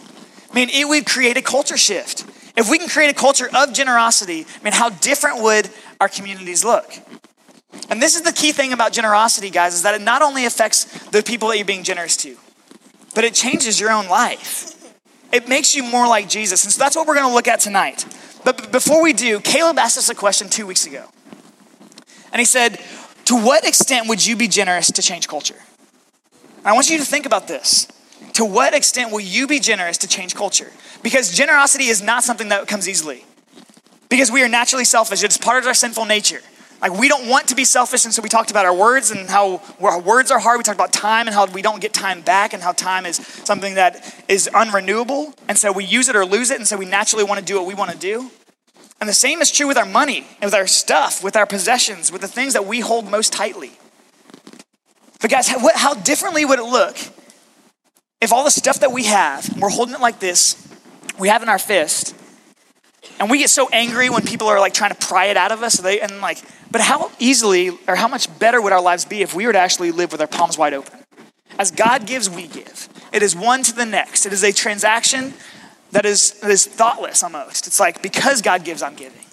I 0.50 0.55
mean, 0.55 0.71
it 0.71 0.89
would 0.89 1.07
create 1.07 1.37
a 1.37 1.43
culture 1.43 1.77
shift. 1.77 2.25
If 2.57 2.71
we 2.71 2.79
can 2.79 2.89
create 2.89 3.11
a 3.11 3.15
culture 3.15 3.49
of 3.55 3.75
generosity, 3.75 4.47
I 4.61 4.65
mean, 4.65 4.73
how 4.73 4.89
different 4.89 5.43
would 5.43 5.69
our 6.00 6.09
communities 6.09 6.65
look? 6.65 6.91
And 7.91 8.03
this 8.03 8.17
is 8.17 8.23
the 8.23 8.33
key 8.33 8.53
thing 8.53 8.73
about 8.73 8.93
generosity, 8.93 9.50
guys, 9.50 9.75
is 9.75 9.83
that 9.83 9.95
it 9.95 10.03
not 10.03 10.23
only 10.23 10.45
affects 10.45 10.85
the 11.09 11.23
people 11.23 11.49
that 11.49 11.57
you're 11.57 11.67
being 11.67 11.85
generous 11.85 12.17
to, 12.19 12.37
but 13.15 13.25
it 13.25 13.35
changes 13.35 13.79
your 13.79 13.91
own 13.91 14.09
life 14.09 14.76
it 15.33 15.49
makes 15.49 15.75
you 15.75 15.83
more 15.83 16.07
like 16.07 16.29
Jesus. 16.29 16.65
And 16.65 16.73
so 16.73 16.79
that's 16.79 16.97
what 16.97 17.07
we're 17.07 17.15
going 17.15 17.29
to 17.29 17.35
look 17.35 17.49
at 17.49 17.61
tonight. 17.61 18.05
But 18.45 18.71
before 18.71 19.03
we 19.03 19.12
do, 19.12 19.41
Caleb 19.41 19.79
asked 19.79 19.99
us 19.99 20.09
a 20.09 20.15
question 20.15 20.49
two 20.49 20.67
weeks 20.67 20.87
ago. 20.87 21.07
And 22.33 22.41
he 22.41 22.45
said, 22.45 22.81
To 23.26 23.37
what 23.37 23.67
extent 23.67 24.09
would 24.09 24.25
you 24.25 24.37
be 24.37 24.49
generous 24.49 24.91
to 24.93 25.03
change 25.03 25.29
culture? 25.29 25.61
And 26.59 26.67
I 26.67 26.73
want 26.73 26.91
you 26.91 26.99
to 26.99 27.05
think 27.05 27.26
about 27.26 27.49
this. 27.49 27.88
To 28.35 28.45
what 28.45 28.75
extent 28.75 29.12
will 29.12 29.21
you 29.21 29.47
be 29.47 29.61
generous 29.61 29.99
to 29.99 30.09
change 30.09 30.35
culture? 30.35 30.71
Because 31.03 31.33
generosity 31.33 31.87
is 31.87 32.03
not 32.03 32.23
something 32.23 32.49
that 32.49 32.67
comes 32.67 32.88
easily. 32.88 33.25
Because 34.09 34.31
we 34.31 34.43
are 34.43 34.49
naturally 34.49 34.85
selfish, 34.85 35.23
it's 35.23 35.37
part 35.37 35.63
of 35.63 35.67
our 35.67 35.75
sinful 35.75 36.05
nature. 36.05 36.41
Like 36.81 36.93
we 36.93 37.09
don't 37.09 37.29
want 37.29 37.49
to 37.49 37.55
be 37.55 37.65
selfish, 37.65 38.05
and 38.05 38.13
so 38.13 38.21
we 38.23 38.29
talked 38.29 38.51
about 38.51 38.67
our 38.67 38.75
words 38.75 39.11
and 39.11 39.29
how 39.29 39.63
our 39.81 40.01
words 40.01 40.31
are 40.31 40.39
hard. 40.39 40.59
We 40.59 40.63
talked 40.63 40.77
about 40.77 40.93
time 40.93 41.27
and 41.27 41.35
how 41.35 41.47
we 41.47 41.63
don't 41.63 41.81
get 41.81 41.93
time 41.93 42.21
back, 42.21 42.53
and 42.53 42.63
how 42.63 42.73
time 42.73 43.07
is 43.07 43.17
something 43.17 43.75
that 43.75 44.25
is 44.29 44.49
unrenewable, 44.53 45.35
and 45.49 45.57
so 45.57 45.73
we 45.73 45.85
use 45.85 46.09
it 46.09 46.17
or 46.17 46.27
lose 46.27 46.51
it, 46.51 46.59
and 46.59 46.67
so 46.67 46.77
we 46.77 46.85
naturally 46.85 47.25
want 47.25 47.41
to 47.41 47.45
do 47.45 47.57
what 47.57 47.67
we 47.67 47.75
want 47.75 47.93
to 47.93 47.99
do. 47.99 48.31
And 49.01 49.09
the 49.09 49.15
same 49.15 49.41
is 49.41 49.51
true 49.51 49.67
with 49.67 49.79
our 49.79 49.87
money, 49.87 50.27
and 50.41 50.49
with 50.49 50.55
our 50.55 50.67
stuff, 50.67 51.25
with 51.25 51.35
our 51.35 51.47
possessions, 51.47 52.13
with 52.13 52.21
the 52.21 52.29
things 52.29 52.53
that 52.53 52.67
we 52.67 52.81
hold 52.81 53.11
most 53.11 53.33
tightly. 53.33 53.73
But 55.21 55.31
guys, 55.31 55.49
how, 55.49 55.59
how 55.75 55.95
differently 55.95 56.45
would 56.45 56.59
it 56.59 56.65
look 56.65 56.97
if 58.21 58.33
all 58.33 58.45
the 58.45 58.51
stuff 58.51 58.81
that 58.81 58.93
we 58.93 59.05
have, 59.05 59.59
we're 59.59 59.69
holding 59.69 59.95
it 59.95 60.01
like 60.01 60.21
this, 60.21 60.57
we 61.19 61.29
have 61.29 61.43
in 61.43 61.49
our 61.49 61.59
fist, 61.59 62.15
and 63.19 63.31
we 63.31 63.39
get 63.39 63.51
so 63.51 63.69
angry 63.73 64.11
when 64.11 64.23
people 64.23 64.49
are 64.49 64.61
like 64.61 64.75
trying 64.75 64.93
to 64.93 65.07
pry 65.07 65.27
it 65.27 65.37
out 65.37 65.53
of 65.53 65.63
us. 65.63 65.77
They, 65.77 66.01
and 66.01 66.21
like, 66.21 66.39
but 66.71 66.81
how 66.81 67.11
easily 67.19 67.71
or 67.89 67.97
how 67.97 68.09
much 68.09 68.39
better 68.39 68.61
would 68.61 68.73
our 68.73 68.83
lives 68.83 69.05
be 69.05 69.23
if 69.23 69.35
we 69.35 69.47
were 69.47 69.53
to 69.53 69.59
actually 69.59 69.91
live 69.91 70.13
with 70.13 70.21
our 70.21 70.27
palms 70.27 70.59
wide 70.59 70.75
open? 70.75 71.01
As 71.59 71.71
God 71.71 72.07
gives, 72.07 72.29
we 72.29 72.47
give. 72.47 72.89
It 73.13 73.23
is 73.23 73.35
one 73.35 73.63
to 73.63 73.75
the 73.75 73.87
next. 73.87 74.27
It 74.27 74.33
is 74.33 74.45
a 74.45 74.53
transaction 74.53 75.35
that 75.93 76.05
is, 76.05 76.33
that 76.41 76.51
is 76.51 76.67
thoughtless 76.67 77.23
almost. 77.23 77.67
It's 77.67 77.81
like, 77.81 78.03
because 78.03 78.43
God 78.43 78.65
gives, 78.65 78.83
I'm 78.83 78.95
giving. 78.95 79.25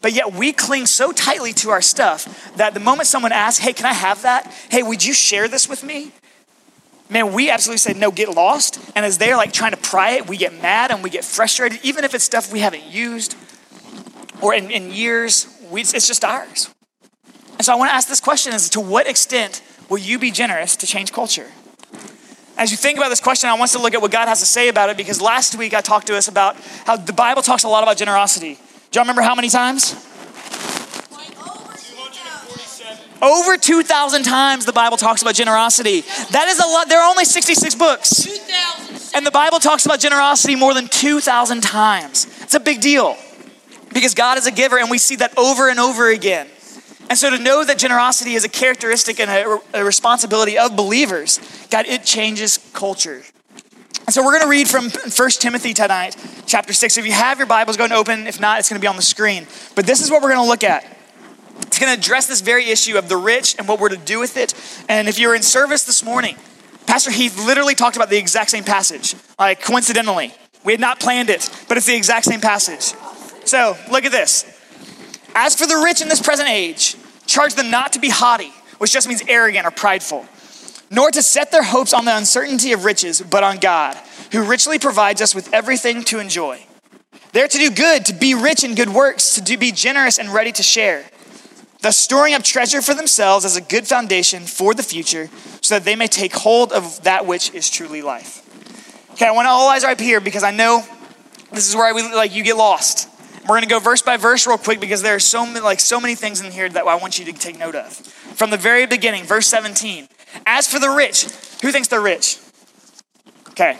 But 0.00 0.14
yet 0.14 0.32
we 0.32 0.52
cling 0.52 0.86
so 0.86 1.12
tightly 1.12 1.52
to 1.54 1.70
our 1.70 1.82
stuff 1.82 2.54
that 2.56 2.72
the 2.72 2.80
moment 2.80 3.06
someone 3.08 3.32
asks, 3.32 3.62
hey, 3.62 3.74
can 3.74 3.84
I 3.84 3.92
have 3.92 4.22
that? 4.22 4.46
Hey, 4.70 4.82
would 4.82 5.04
you 5.04 5.12
share 5.12 5.46
this 5.46 5.68
with 5.68 5.84
me? 5.84 6.12
Man, 7.10 7.32
we 7.32 7.50
absolutely 7.50 7.78
say, 7.78 7.92
no, 7.92 8.12
get 8.12 8.28
lost. 8.28 8.78
And 8.94 9.04
as 9.04 9.18
they're 9.18 9.36
like 9.36 9.52
trying 9.52 9.72
to 9.72 9.76
pry 9.76 10.12
it, 10.12 10.28
we 10.28 10.36
get 10.36 10.60
mad 10.62 10.92
and 10.92 11.02
we 11.02 11.10
get 11.10 11.24
frustrated, 11.24 11.80
even 11.82 12.04
if 12.04 12.14
it's 12.14 12.22
stuff 12.22 12.52
we 12.52 12.60
haven't 12.60 12.84
used 12.84 13.36
or 14.40 14.54
in, 14.54 14.70
in 14.70 14.92
years, 14.92 15.46
we, 15.70 15.80
it's 15.80 16.06
just 16.06 16.24
ours. 16.24 16.72
And 17.52 17.64
so 17.64 17.72
I 17.72 17.76
want 17.76 17.90
to 17.90 17.94
ask 17.94 18.08
this 18.08 18.20
question 18.20 18.54
is 18.54 18.70
to 18.70 18.80
what 18.80 19.08
extent 19.08 19.60
will 19.88 19.98
you 19.98 20.18
be 20.18 20.30
generous 20.30 20.76
to 20.76 20.86
change 20.86 21.12
culture? 21.12 21.48
As 22.56 22.70
you 22.70 22.76
think 22.76 22.96
about 22.96 23.08
this 23.08 23.20
question, 23.20 23.50
I 23.50 23.54
want 23.54 23.64
us 23.64 23.72
to 23.72 23.82
look 23.82 23.94
at 23.94 24.00
what 24.00 24.12
God 24.12 24.28
has 24.28 24.40
to 24.40 24.46
say 24.46 24.68
about 24.68 24.88
it 24.88 24.96
because 24.96 25.20
last 25.20 25.56
week 25.56 25.74
I 25.74 25.80
talked 25.80 26.06
to 26.06 26.16
us 26.16 26.28
about 26.28 26.56
how 26.86 26.96
the 26.96 27.12
Bible 27.12 27.42
talks 27.42 27.64
a 27.64 27.68
lot 27.68 27.82
about 27.82 27.96
generosity. 27.96 28.54
Do 28.54 28.98
y'all 28.98 29.02
remember 29.02 29.22
how 29.22 29.34
many 29.34 29.48
times? 29.48 30.09
Over 33.22 33.56
2,000 33.56 34.22
times 34.22 34.64
the 34.64 34.72
Bible 34.72 34.96
talks 34.96 35.22
about 35.22 35.34
generosity. 35.34 36.00
That 36.30 36.48
is 36.48 36.58
a 36.58 36.66
lot. 36.66 36.88
There 36.88 37.00
are 37.00 37.10
only 37.10 37.24
66 37.24 37.74
books. 37.74 38.26
And 39.14 39.26
the 39.26 39.30
Bible 39.30 39.58
talks 39.58 39.84
about 39.84 40.00
generosity 40.00 40.56
more 40.56 40.72
than 40.72 40.88
2,000 40.88 41.60
times. 41.62 42.26
It's 42.42 42.54
a 42.54 42.60
big 42.60 42.80
deal 42.80 43.16
because 43.92 44.14
God 44.14 44.38
is 44.38 44.46
a 44.46 44.52
giver 44.52 44.78
and 44.78 44.90
we 44.90 44.98
see 44.98 45.16
that 45.16 45.36
over 45.36 45.68
and 45.68 45.78
over 45.78 46.08
again. 46.08 46.48
And 47.10 47.18
so 47.18 47.28
to 47.28 47.42
know 47.42 47.64
that 47.64 47.78
generosity 47.78 48.34
is 48.34 48.44
a 48.44 48.48
characteristic 48.48 49.18
and 49.18 49.28
a, 49.28 49.80
a 49.80 49.84
responsibility 49.84 50.56
of 50.56 50.76
believers, 50.76 51.40
God, 51.68 51.86
it 51.86 52.04
changes 52.04 52.58
culture. 52.72 53.22
And 54.06 54.14
so 54.14 54.24
we're 54.24 54.32
going 54.32 54.44
to 54.44 54.48
read 54.48 54.68
from 54.68 54.90
1 54.90 55.30
Timothy 55.30 55.74
tonight, 55.74 56.16
chapter 56.46 56.72
6. 56.72 56.98
If 56.98 57.06
you 57.06 57.12
have 57.12 57.38
your 57.38 57.48
Bibles, 57.48 57.76
go 57.76 57.84
and 57.84 57.92
open. 57.92 58.26
If 58.26 58.40
not, 58.40 58.60
it's 58.60 58.68
going 58.68 58.78
to 58.78 58.80
be 58.80 58.86
on 58.86 58.96
the 58.96 59.02
screen. 59.02 59.46
But 59.74 59.86
this 59.86 60.00
is 60.00 60.10
what 60.10 60.22
we're 60.22 60.30
going 60.32 60.44
to 60.44 60.48
look 60.48 60.64
at. 60.64 60.84
It's 61.62 61.78
going 61.78 61.92
to 61.92 61.98
address 61.98 62.26
this 62.26 62.40
very 62.40 62.66
issue 62.70 62.98
of 62.98 63.08
the 63.08 63.16
rich 63.16 63.56
and 63.58 63.66
what 63.68 63.80
we're 63.80 63.88
to 63.90 63.96
do 63.96 64.18
with 64.18 64.36
it. 64.36 64.54
And 64.88 65.08
if 65.08 65.18
you're 65.18 65.34
in 65.34 65.42
service 65.42 65.84
this 65.84 66.04
morning, 66.04 66.36
Pastor 66.86 67.10
Heath 67.10 67.38
literally 67.44 67.74
talked 67.74 67.96
about 67.96 68.10
the 68.10 68.18
exact 68.18 68.50
same 68.50 68.64
passage, 68.64 69.14
like 69.38 69.62
coincidentally. 69.62 70.34
We 70.64 70.72
had 70.72 70.80
not 70.80 71.00
planned 71.00 71.30
it, 71.30 71.48
but 71.68 71.76
it's 71.76 71.86
the 71.86 71.96
exact 71.96 72.26
same 72.26 72.40
passage. 72.40 72.98
So 73.46 73.76
look 73.90 74.04
at 74.04 74.12
this. 74.12 74.44
As 75.34 75.54
for 75.54 75.66
the 75.66 75.76
rich 75.76 76.02
in 76.02 76.08
this 76.08 76.20
present 76.20 76.48
age, 76.48 76.96
charge 77.26 77.54
them 77.54 77.70
not 77.70 77.92
to 77.92 78.00
be 78.00 78.08
haughty, 78.10 78.52
which 78.78 78.92
just 78.92 79.08
means 79.08 79.22
arrogant 79.28 79.66
or 79.66 79.70
prideful 79.70 80.26
nor 80.90 81.10
to 81.12 81.22
set 81.22 81.52
their 81.52 81.62
hopes 81.62 81.94
on 81.94 82.04
the 82.04 82.16
uncertainty 82.16 82.72
of 82.72 82.84
riches, 82.84 83.20
but 83.22 83.44
on 83.44 83.58
God, 83.58 83.96
who 84.32 84.42
richly 84.42 84.78
provides 84.78 85.22
us 85.22 85.34
with 85.34 85.52
everything 85.54 86.02
to 86.04 86.18
enjoy. 86.18 86.66
They're 87.32 87.48
to 87.48 87.58
do 87.58 87.70
good, 87.70 88.04
to 88.06 88.12
be 88.12 88.34
rich 88.34 88.64
in 88.64 88.74
good 88.74 88.88
works, 88.88 89.36
to 89.36 89.40
do, 89.40 89.56
be 89.56 89.70
generous 89.70 90.18
and 90.18 90.30
ready 90.30 90.50
to 90.52 90.64
share, 90.64 91.04
thus 91.82 91.96
storing 91.96 92.34
up 92.34 92.42
treasure 92.42 92.82
for 92.82 92.94
themselves 92.94 93.44
as 93.44 93.56
a 93.56 93.60
good 93.60 93.86
foundation 93.86 94.44
for 94.44 94.74
the 94.74 94.82
future, 94.82 95.28
so 95.60 95.74
that 95.74 95.84
they 95.84 95.96
may 95.96 96.06
take 96.06 96.34
hold 96.34 96.72
of 96.72 97.02
that 97.02 97.26
which 97.26 97.52
is 97.54 97.68
truly 97.70 98.02
life. 98.02 98.46
Okay, 99.12 99.26
I 99.26 99.32
want 99.32 99.48
all 99.48 99.68
eyes 99.68 99.84
right 99.84 99.98
here 99.98 100.20
because 100.20 100.42
I 100.42 100.50
know 100.50 100.84
this 101.52 101.68
is 101.68 101.74
where 101.74 101.86
I 101.86 102.14
like 102.14 102.34
you 102.34 102.42
get 102.42 102.56
lost. 102.56 103.08
We're 103.42 103.56
going 103.56 103.62
to 103.62 103.68
go 103.68 103.80
verse 103.80 104.02
by 104.02 104.16
verse 104.16 104.46
real 104.46 104.58
quick 104.58 104.80
because 104.80 105.02
there 105.02 105.14
are 105.14 105.20
so 105.20 105.44
many, 105.44 105.60
like 105.60 105.80
so 105.80 106.00
many 106.00 106.14
things 106.14 106.40
in 106.40 106.52
here 106.52 106.68
that 106.68 106.86
I 106.86 106.94
want 106.96 107.18
you 107.18 107.24
to 107.26 107.32
take 107.32 107.58
note 107.58 107.74
of. 107.74 107.92
From 107.92 108.50
the 108.50 108.56
very 108.56 108.86
beginning, 108.86 109.24
verse 109.24 109.46
17. 109.48 110.08
As 110.46 110.68
for 110.68 110.78
the 110.78 110.90
rich, 110.90 111.24
who 111.62 111.72
thinks 111.72 111.88
they're 111.88 112.00
rich? 112.00 112.38
Okay. 113.50 113.78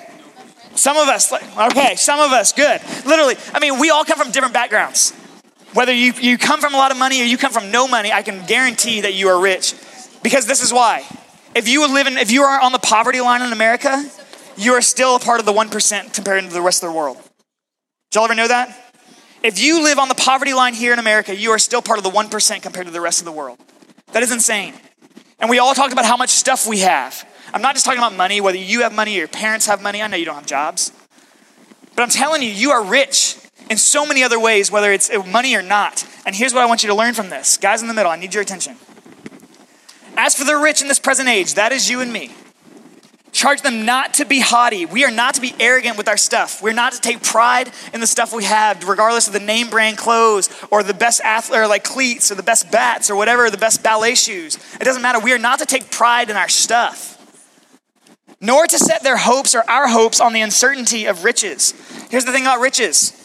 Some 0.74 0.96
of 0.96 1.08
us, 1.08 1.32
okay, 1.32 1.94
some 1.96 2.20
of 2.20 2.32
us, 2.32 2.52
good. 2.52 2.80
Literally, 3.04 3.36
I 3.52 3.60
mean, 3.60 3.78
we 3.78 3.90
all 3.90 4.04
come 4.04 4.18
from 4.18 4.30
different 4.30 4.54
backgrounds. 4.54 5.12
Whether 5.72 5.92
you, 5.92 6.12
you 6.14 6.36
come 6.36 6.60
from 6.60 6.74
a 6.74 6.76
lot 6.76 6.90
of 6.90 6.98
money 6.98 7.20
or 7.20 7.24
you 7.24 7.38
come 7.38 7.52
from 7.52 7.70
no 7.70 7.86
money, 7.86 8.12
I 8.12 8.22
can 8.22 8.44
guarantee 8.46 9.02
that 9.02 9.14
you 9.14 9.28
are 9.28 9.40
rich. 9.40 9.74
Because 10.22 10.46
this 10.46 10.62
is 10.62 10.72
why. 10.72 11.04
If 11.54 11.68
you 11.68 11.86
live 11.92 12.06
in, 12.06 12.18
if 12.18 12.30
you 12.30 12.42
are 12.42 12.60
on 12.60 12.72
the 12.72 12.78
poverty 12.78 13.20
line 13.20 13.42
in 13.42 13.52
America, 13.52 14.04
you 14.56 14.72
are 14.72 14.82
still 14.82 15.16
a 15.16 15.18
part 15.18 15.40
of 15.40 15.46
the 15.46 15.52
1% 15.52 16.12
compared 16.12 16.44
to 16.44 16.52
the 16.52 16.60
rest 16.60 16.82
of 16.82 16.90
the 16.90 16.96
world. 16.96 17.16
Did 18.10 18.16
y'all 18.16 18.24
ever 18.24 18.34
know 18.34 18.48
that? 18.48 18.76
If 19.42 19.60
you 19.60 19.82
live 19.82 19.98
on 19.98 20.08
the 20.08 20.14
poverty 20.14 20.52
line 20.52 20.74
here 20.74 20.92
in 20.92 20.98
America, 20.98 21.34
you 21.34 21.50
are 21.50 21.58
still 21.58 21.80
part 21.80 21.98
of 21.98 22.04
the 22.04 22.10
1% 22.10 22.62
compared 22.62 22.86
to 22.86 22.92
the 22.92 23.00
rest 23.00 23.20
of 23.20 23.24
the 23.24 23.32
world. 23.32 23.58
That 24.12 24.22
is 24.22 24.32
insane. 24.32 24.74
And 25.38 25.48
we 25.48 25.58
all 25.58 25.74
talked 25.74 25.92
about 25.92 26.04
how 26.04 26.16
much 26.16 26.30
stuff 26.30 26.66
we 26.66 26.80
have. 26.80 27.26
I'm 27.54 27.62
not 27.62 27.74
just 27.74 27.86
talking 27.86 27.98
about 27.98 28.14
money, 28.14 28.40
whether 28.40 28.58
you 28.58 28.82
have 28.82 28.92
money 28.92 29.14
or 29.14 29.20
your 29.20 29.28
parents 29.28 29.66
have 29.66 29.80
money. 29.80 30.02
I 30.02 30.08
know 30.08 30.16
you 30.16 30.26
don't 30.26 30.34
have 30.34 30.46
jobs. 30.46 30.92
But 31.96 32.02
I'm 32.02 32.10
telling 32.10 32.42
you, 32.42 32.50
you 32.50 32.70
are 32.72 32.84
rich 32.84 33.39
in 33.70 33.78
so 33.78 34.04
many 34.04 34.22
other 34.22 34.38
ways, 34.38 34.70
whether 34.70 34.92
it's 34.92 35.08
uh, 35.08 35.22
money 35.22 35.54
or 35.54 35.62
not. 35.62 36.04
And 36.26 36.34
here's 36.34 36.52
what 36.52 36.62
I 36.62 36.66
want 36.66 36.82
you 36.82 36.88
to 36.88 36.94
learn 36.94 37.14
from 37.14 37.30
this. 37.30 37.56
Guys 37.56 37.80
in 37.80 37.88
the 37.88 37.94
middle, 37.94 38.10
I 38.10 38.16
need 38.16 38.34
your 38.34 38.42
attention. 38.42 38.76
As 40.16 40.34
for 40.34 40.44
the 40.44 40.56
rich 40.56 40.82
in 40.82 40.88
this 40.88 40.98
present 40.98 41.28
age, 41.28 41.54
that 41.54 41.72
is 41.72 41.88
you 41.88 42.00
and 42.00 42.12
me. 42.12 42.32
Charge 43.30 43.62
them 43.62 43.84
not 43.84 44.14
to 44.14 44.24
be 44.24 44.40
haughty. 44.40 44.86
We 44.86 45.04
are 45.04 45.10
not 45.10 45.34
to 45.34 45.40
be 45.40 45.54
arrogant 45.60 45.96
with 45.96 46.08
our 46.08 46.16
stuff. 46.16 46.60
We're 46.60 46.72
not 46.72 46.94
to 46.94 47.00
take 47.00 47.22
pride 47.22 47.70
in 47.94 48.00
the 48.00 48.06
stuff 48.08 48.34
we 48.34 48.42
have, 48.42 48.86
regardless 48.88 49.28
of 49.28 49.32
the 49.32 49.38
name 49.40 49.70
brand 49.70 49.96
clothes 49.96 50.50
or 50.72 50.82
the 50.82 50.92
best 50.92 51.20
athlete, 51.20 51.60
or 51.60 51.68
like 51.68 51.84
cleats 51.84 52.32
or 52.32 52.34
the 52.34 52.42
best 52.42 52.72
bats 52.72 53.08
or 53.08 53.14
whatever, 53.14 53.48
the 53.48 53.56
best 53.56 53.84
ballet 53.84 54.16
shoes. 54.16 54.58
It 54.80 54.84
doesn't 54.84 55.00
matter. 55.00 55.20
We 55.20 55.32
are 55.32 55.38
not 55.38 55.60
to 55.60 55.64
take 55.64 55.92
pride 55.92 56.28
in 56.28 56.36
our 56.36 56.48
stuff, 56.48 57.16
nor 58.40 58.66
to 58.66 58.78
set 58.78 59.04
their 59.04 59.16
hopes 59.16 59.54
or 59.54 59.62
our 59.70 59.86
hopes 59.86 60.20
on 60.20 60.32
the 60.32 60.40
uncertainty 60.40 61.06
of 61.06 61.22
riches. 61.22 61.72
Here's 62.10 62.24
the 62.24 62.32
thing 62.32 62.42
about 62.42 62.58
riches 62.58 63.16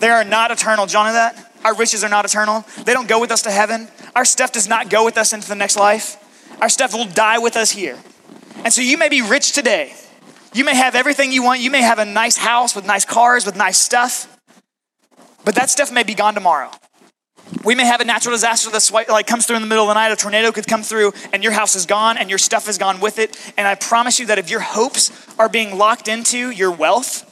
they 0.00 0.08
are 0.08 0.24
not 0.24 0.50
eternal. 0.50 0.86
John, 0.86 1.06
know 1.06 1.12
that? 1.12 1.52
Our 1.64 1.74
riches 1.74 2.04
are 2.04 2.08
not 2.08 2.24
eternal. 2.24 2.64
They 2.84 2.92
don't 2.92 3.08
go 3.08 3.20
with 3.20 3.30
us 3.30 3.42
to 3.42 3.50
heaven. 3.50 3.88
Our 4.14 4.24
stuff 4.24 4.52
does 4.52 4.68
not 4.68 4.90
go 4.90 5.04
with 5.04 5.16
us 5.16 5.32
into 5.32 5.48
the 5.48 5.54
next 5.54 5.76
life. 5.76 6.16
Our 6.60 6.68
stuff 6.68 6.92
will 6.92 7.06
die 7.06 7.38
with 7.38 7.56
us 7.56 7.70
here. 7.70 7.98
And 8.64 8.72
so 8.72 8.80
you 8.80 8.98
may 8.98 9.08
be 9.08 9.22
rich 9.22 9.52
today. 9.52 9.94
You 10.52 10.64
may 10.64 10.76
have 10.76 10.94
everything 10.94 11.32
you 11.32 11.42
want. 11.42 11.60
You 11.60 11.70
may 11.70 11.82
have 11.82 11.98
a 11.98 12.04
nice 12.04 12.36
house 12.36 12.76
with 12.76 12.86
nice 12.86 13.04
cars, 13.04 13.44
with 13.44 13.56
nice 13.56 13.78
stuff. 13.78 14.38
But 15.44 15.54
that 15.56 15.68
stuff 15.68 15.90
may 15.90 16.02
be 16.02 16.14
gone 16.14 16.34
tomorrow. 16.34 16.70
We 17.64 17.74
may 17.74 17.84
have 17.84 18.00
a 18.00 18.04
natural 18.04 18.34
disaster 18.34 18.70
that 18.70 19.10
like 19.10 19.26
comes 19.26 19.46
through 19.46 19.56
in 19.56 19.62
the 19.62 19.68
middle 19.68 19.84
of 19.84 19.88
the 19.88 19.94
night. 19.94 20.12
A 20.12 20.16
tornado 20.16 20.52
could 20.52 20.66
come 20.66 20.82
through, 20.82 21.12
and 21.32 21.42
your 21.42 21.52
house 21.52 21.74
is 21.74 21.86
gone, 21.86 22.16
and 22.16 22.30
your 22.30 22.38
stuff 22.38 22.68
is 22.68 22.78
gone 22.78 23.00
with 23.00 23.18
it. 23.18 23.36
And 23.56 23.66
I 23.66 23.74
promise 23.74 24.18
you 24.18 24.26
that 24.26 24.38
if 24.38 24.50
your 24.50 24.60
hopes 24.60 25.10
are 25.38 25.48
being 25.48 25.76
locked 25.76 26.08
into 26.08 26.50
your 26.50 26.70
wealth, 26.70 27.30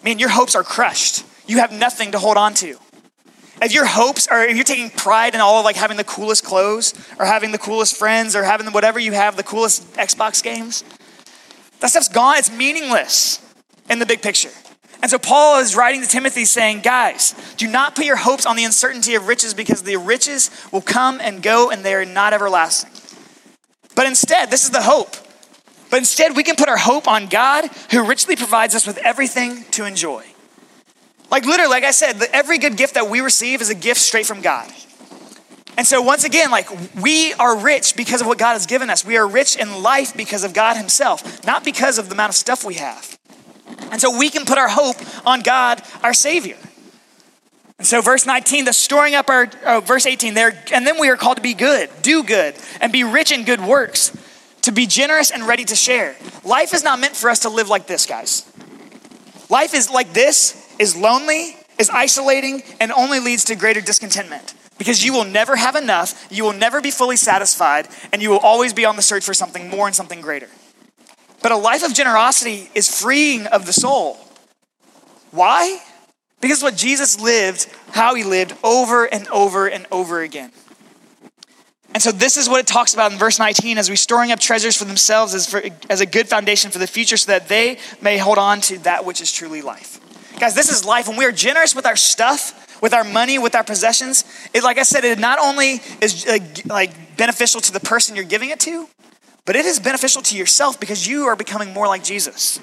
I 0.00 0.04
mean, 0.04 0.18
your 0.18 0.28
hopes 0.28 0.54
are 0.54 0.62
crushed. 0.62 1.24
You 1.50 1.58
have 1.58 1.72
nothing 1.72 2.12
to 2.12 2.18
hold 2.20 2.36
on 2.36 2.54
to. 2.54 2.78
If 3.60 3.74
your 3.74 3.84
hopes 3.84 4.28
are 4.28 4.44
if 4.44 4.54
you're 4.54 4.62
taking 4.62 4.88
pride 4.88 5.34
in 5.34 5.40
all 5.40 5.58
of 5.58 5.64
like 5.64 5.74
having 5.74 5.96
the 5.96 6.04
coolest 6.04 6.44
clothes 6.44 6.94
or 7.18 7.24
having 7.24 7.50
the 7.50 7.58
coolest 7.58 7.96
friends 7.96 8.36
or 8.36 8.44
having 8.44 8.68
whatever 8.68 9.00
you 9.00 9.10
have 9.10 9.36
the 9.36 9.42
coolest 9.42 9.92
xbox 9.94 10.44
games 10.44 10.84
that 11.80 11.88
stuff's 11.88 12.08
gone. 12.08 12.36
It's 12.36 12.56
meaningless 12.56 13.44
in 13.90 13.98
the 13.98 14.06
big 14.06 14.22
picture. 14.22 14.52
And 15.02 15.10
so 15.10 15.18
paul 15.18 15.58
is 15.58 15.74
writing 15.74 16.02
to 16.02 16.06
timothy 16.06 16.44
saying 16.44 16.82
guys 16.82 17.34
do 17.56 17.66
not 17.66 17.96
put 17.96 18.04
your 18.04 18.14
hopes 18.14 18.46
on 18.46 18.54
the 18.54 18.62
uncertainty 18.62 19.16
of 19.16 19.26
riches 19.26 19.52
because 19.52 19.82
the 19.82 19.96
riches 19.96 20.52
will 20.70 20.82
come 20.82 21.20
and 21.20 21.42
go 21.42 21.68
and 21.72 21.84
they 21.84 21.94
are 21.94 22.04
not 22.04 22.32
everlasting. 22.32 22.92
But 23.96 24.06
instead 24.06 24.52
this 24.52 24.62
is 24.62 24.70
the 24.70 24.82
hope. 24.82 25.16
But 25.90 25.98
instead 25.98 26.36
we 26.36 26.44
can 26.44 26.54
put 26.54 26.68
our 26.68 26.78
hope 26.78 27.08
on 27.08 27.26
god 27.26 27.68
who 27.90 28.06
richly 28.06 28.36
provides 28.36 28.76
us 28.76 28.86
with 28.86 28.98
everything 28.98 29.64
to 29.72 29.84
enjoy 29.84 30.29
like 31.30 31.44
literally, 31.44 31.70
like 31.70 31.84
I 31.84 31.92
said, 31.92 32.20
every 32.32 32.58
good 32.58 32.76
gift 32.76 32.94
that 32.94 33.08
we 33.08 33.20
receive 33.20 33.60
is 33.60 33.70
a 33.70 33.74
gift 33.74 34.00
straight 34.00 34.26
from 34.26 34.40
God. 34.40 34.70
And 35.76 35.86
so 35.86 36.02
once 36.02 36.24
again, 36.24 36.50
like 36.50 36.68
we 37.00 37.32
are 37.34 37.58
rich 37.58 37.96
because 37.96 38.20
of 38.20 38.26
what 38.26 38.38
God 38.38 38.52
has 38.52 38.66
given 38.66 38.90
us. 38.90 39.04
We 39.04 39.16
are 39.16 39.26
rich 39.26 39.56
in 39.56 39.82
life 39.82 40.16
because 40.16 40.44
of 40.44 40.52
God 40.52 40.76
himself, 40.76 41.44
not 41.46 41.64
because 41.64 41.98
of 41.98 42.08
the 42.08 42.14
amount 42.14 42.30
of 42.30 42.34
stuff 42.34 42.64
we 42.64 42.74
have. 42.74 43.18
And 43.90 44.00
so 44.00 44.16
we 44.16 44.28
can 44.30 44.44
put 44.44 44.58
our 44.58 44.68
hope 44.68 44.96
on 45.26 45.40
God, 45.40 45.82
our 46.02 46.12
savior. 46.12 46.58
And 47.78 47.86
so 47.86 48.02
verse 48.02 48.26
19, 48.26 48.66
the 48.66 48.74
storing 48.74 49.14
up 49.14 49.30
our, 49.30 49.48
oh, 49.64 49.80
verse 49.80 50.04
18 50.04 50.34
there, 50.34 50.52
and 50.70 50.86
then 50.86 51.00
we 51.00 51.08
are 51.08 51.16
called 51.16 51.38
to 51.38 51.42
be 51.42 51.54
good, 51.54 51.88
do 52.02 52.22
good, 52.22 52.54
and 52.80 52.92
be 52.92 53.04
rich 53.04 53.32
in 53.32 53.44
good 53.44 53.60
works, 53.60 54.14
to 54.62 54.72
be 54.72 54.86
generous 54.86 55.30
and 55.30 55.46
ready 55.46 55.64
to 55.64 55.74
share. 55.74 56.14
Life 56.44 56.74
is 56.74 56.84
not 56.84 57.00
meant 57.00 57.16
for 57.16 57.30
us 57.30 57.38
to 57.40 57.48
live 57.48 57.70
like 57.70 57.86
this, 57.86 58.04
guys. 58.04 58.44
Life 59.48 59.72
is 59.72 59.90
like 59.90 60.12
this 60.12 60.59
is 60.80 60.96
lonely, 60.96 61.54
is 61.78 61.90
isolating, 61.90 62.62
and 62.80 62.90
only 62.90 63.20
leads 63.20 63.44
to 63.44 63.54
greater 63.54 63.80
discontentment. 63.80 64.54
Because 64.78 65.04
you 65.04 65.12
will 65.12 65.26
never 65.26 65.56
have 65.56 65.76
enough, 65.76 66.26
you 66.30 66.42
will 66.42 66.54
never 66.54 66.80
be 66.80 66.90
fully 66.90 67.16
satisfied, 67.16 67.86
and 68.12 68.22
you 68.22 68.30
will 68.30 68.38
always 68.38 68.72
be 68.72 68.86
on 68.86 68.96
the 68.96 69.02
search 69.02 69.24
for 69.24 69.34
something 69.34 69.68
more 69.68 69.86
and 69.86 69.94
something 69.94 70.22
greater. 70.22 70.48
But 71.42 71.52
a 71.52 71.56
life 71.56 71.84
of 71.84 71.92
generosity 71.92 72.70
is 72.74 73.00
freeing 73.00 73.46
of 73.46 73.66
the 73.66 73.74
soul. 73.74 74.18
Why? 75.30 75.80
Because 76.40 76.62
what 76.62 76.76
Jesus 76.76 77.20
lived, 77.20 77.68
how 77.92 78.14
he 78.14 78.24
lived 78.24 78.54
over 78.64 79.04
and 79.04 79.28
over 79.28 79.68
and 79.68 79.86
over 79.92 80.22
again. 80.22 80.50
And 81.92 82.02
so 82.02 82.12
this 82.12 82.36
is 82.36 82.48
what 82.48 82.60
it 82.60 82.66
talks 82.66 82.94
about 82.94 83.12
in 83.12 83.18
verse 83.18 83.38
19 83.38 83.76
as 83.76 83.90
we 83.90 83.96
storing 83.96 84.32
up 84.32 84.40
treasures 84.40 84.76
for 84.76 84.84
themselves 84.86 85.34
as, 85.34 85.46
for, 85.46 85.62
as 85.90 86.00
a 86.00 86.06
good 86.06 86.28
foundation 86.28 86.70
for 86.70 86.78
the 86.78 86.86
future 86.86 87.16
so 87.18 87.32
that 87.32 87.48
they 87.48 87.78
may 88.00 88.16
hold 88.16 88.38
on 88.38 88.60
to 88.62 88.78
that 88.80 89.04
which 89.04 89.20
is 89.20 89.30
truly 89.30 89.60
life. 89.60 89.99
Guys, 90.40 90.54
this 90.54 90.70
is 90.70 90.86
life. 90.86 91.06
When 91.06 91.18
we 91.18 91.26
are 91.26 91.32
generous 91.32 91.76
with 91.76 91.84
our 91.84 91.96
stuff, 91.96 92.80
with 92.80 92.94
our 92.94 93.04
money, 93.04 93.38
with 93.38 93.54
our 93.54 93.62
possessions, 93.62 94.24
it, 94.54 94.62
like 94.62 94.78
I 94.78 94.84
said, 94.84 95.04
it 95.04 95.18
not 95.18 95.38
only 95.38 95.82
is 96.00 96.26
like 96.64 97.18
beneficial 97.18 97.60
to 97.60 97.70
the 97.70 97.78
person 97.78 98.16
you're 98.16 98.24
giving 98.24 98.48
it 98.48 98.58
to, 98.60 98.88
but 99.44 99.54
it 99.54 99.66
is 99.66 99.78
beneficial 99.78 100.22
to 100.22 100.38
yourself 100.38 100.80
because 100.80 101.06
you 101.06 101.26
are 101.26 101.36
becoming 101.36 101.74
more 101.74 101.86
like 101.86 102.02
Jesus. 102.02 102.58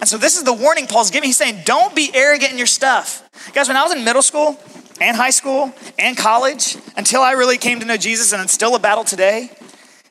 And 0.00 0.08
so 0.08 0.18
this 0.18 0.36
is 0.36 0.42
the 0.42 0.52
warning 0.52 0.88
Paul's 0.88 1.12
giving. 1.12 1.28
He's 1.28 1.36
saying, 1.36 1.62
don't 1.64 1.94
be 1.94 2.10
arrogant 2.12 2.50
in 2.50 2.58
your 2.58 2.66
stuff. 2.66 3.22
Guys, 3.52 3.68
when 3.68 3.76
I 3.76 3.84
was 3.84 3.94
in 3.94 4.02
middle 4.02 4.22
school 4.22 4.58
and 5.00 5.16
high 5.16 5.30
school 5.30 5.72
and 6.00 6.16
college, 6.16 6.76
until 6.96 7.20
I 7.20 7.32
really 7.32 7.56
came 7.56 7.78
to 7.78 7.86
know 7.86 7.96
Jesus, 7.96 8.32
and 8.32 8.42
it's 8.42 8.52
still 8.52 8.74
a 8.74 8.80
battle 8.80 9.04
today, 9.04 9.52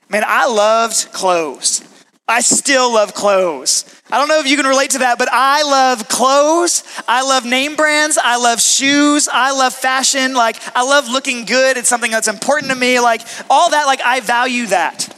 man, 0.07 0.23
I 0.25 0.47
loved 0.47 1.11
clothes. 1.11 1.83
I 2.25 2.39
still 2.39 2.93
love 2.93 3.13
clothes. 3.13 4.00
I 4.11 4.17
don't 4.17 4.27
know 4.27 4.39
if 4.39 4.47
you 4.47 4.57
can 4.57 4.65
relate 4.65 4.91
to 4.91 4.99
that, 4.99 5.17
but 5.17 5.29
I 5.31 5.63
love 5.63 6.09
clothes. 6.09 6.83
I 7.07 7.23
love 7.23 7.45
name 7.45 7.77
brands. 7.77 8.17
I 8.21 8.35
love 8.35 8.61
shoes. 8.61 9.29
I 9.31 9.51
love 9.51 9.73
fashion. 9.73 10.33
Like, 10.33 10.57
I 10.75 10.83
love 10.83 11.07
looking 11.07 11.45
good. 11.45 11.77
It's 11.77 11.87
something 11.87 12.11
that's 12.11 12.27
important 12.27 12.71
to 12.71 12.77
me. 12.77 12.99
Like, 12.99 13.21
all 13.49 13.69
that, 13.69 13.85
like, 13.85 14.01
I 14.01 14.19
value 14.19 14.65
that. 14.67 15.15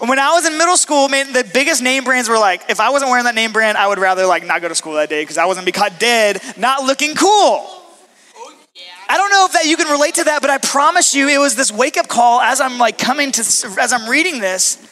When 0.00 0.18
I 0.18 0.32
was 0.32 0.46
in 0.46 0.58
middle 0.58 0.76
school, 0.76 1.08
man, 1.08 1.32
the 1.32 1.48
biggest 1.54 1.80
name 1.80 2.02
brands 2.02 2.28
were 2.28 2.38
like, 2.38 2.62
if 2.68 2.80
I 2.80 2.90
wasn't 2.90 3.10
wearing 3.10 3.24
that 3.24 3.36
name 3.36 3.52
brand, 3.52 3.78
I 3.78 3.86
would 3.86 4.00
rather 4.00 4.26
like 4.26 4.44
not 4.44 4.60
go 4.60 4.68
to 4.68 4.74
school 4.74 4.94
that 4.94 5.08
day 5.08 5.22
because 5.22 5.38
I 5.38 5.44
wasn't 5.46 5.64
be 5.64 5.70
caught 5.70 6.00
dead 6.00 6.42
not 6.56 6.82
looking 6.82 7.14
cool. 7.14 7.64
I 9.08 9.16
don't 9.16 9.30
know 9.30 9.46
if 9.46 9.52
that 9.52 9.66
you 9.66 9.76
can 9.76 9.86
relate 9.88 10.16
to 10.16 10.24
that, 10.24 10.40
but 10.40 10.50
I 10.50 10.58
promise 10.58 11.14
you, 11.14 11.28
it 11.28 11.38
was 11.38 11.54
this 11.54 11.70
wake 11.70 11.96
up 11.96 12.08
call 12.08 12.40
as 12.40 12.60
I'm 12.60 12.78
like 12.78 12.98
coming 12.98 13.30
to, 13.30 13.40
as 13.78 13.92
I'm 13.92 14.08
reading 14.08 14.40
this. 14.40 14.91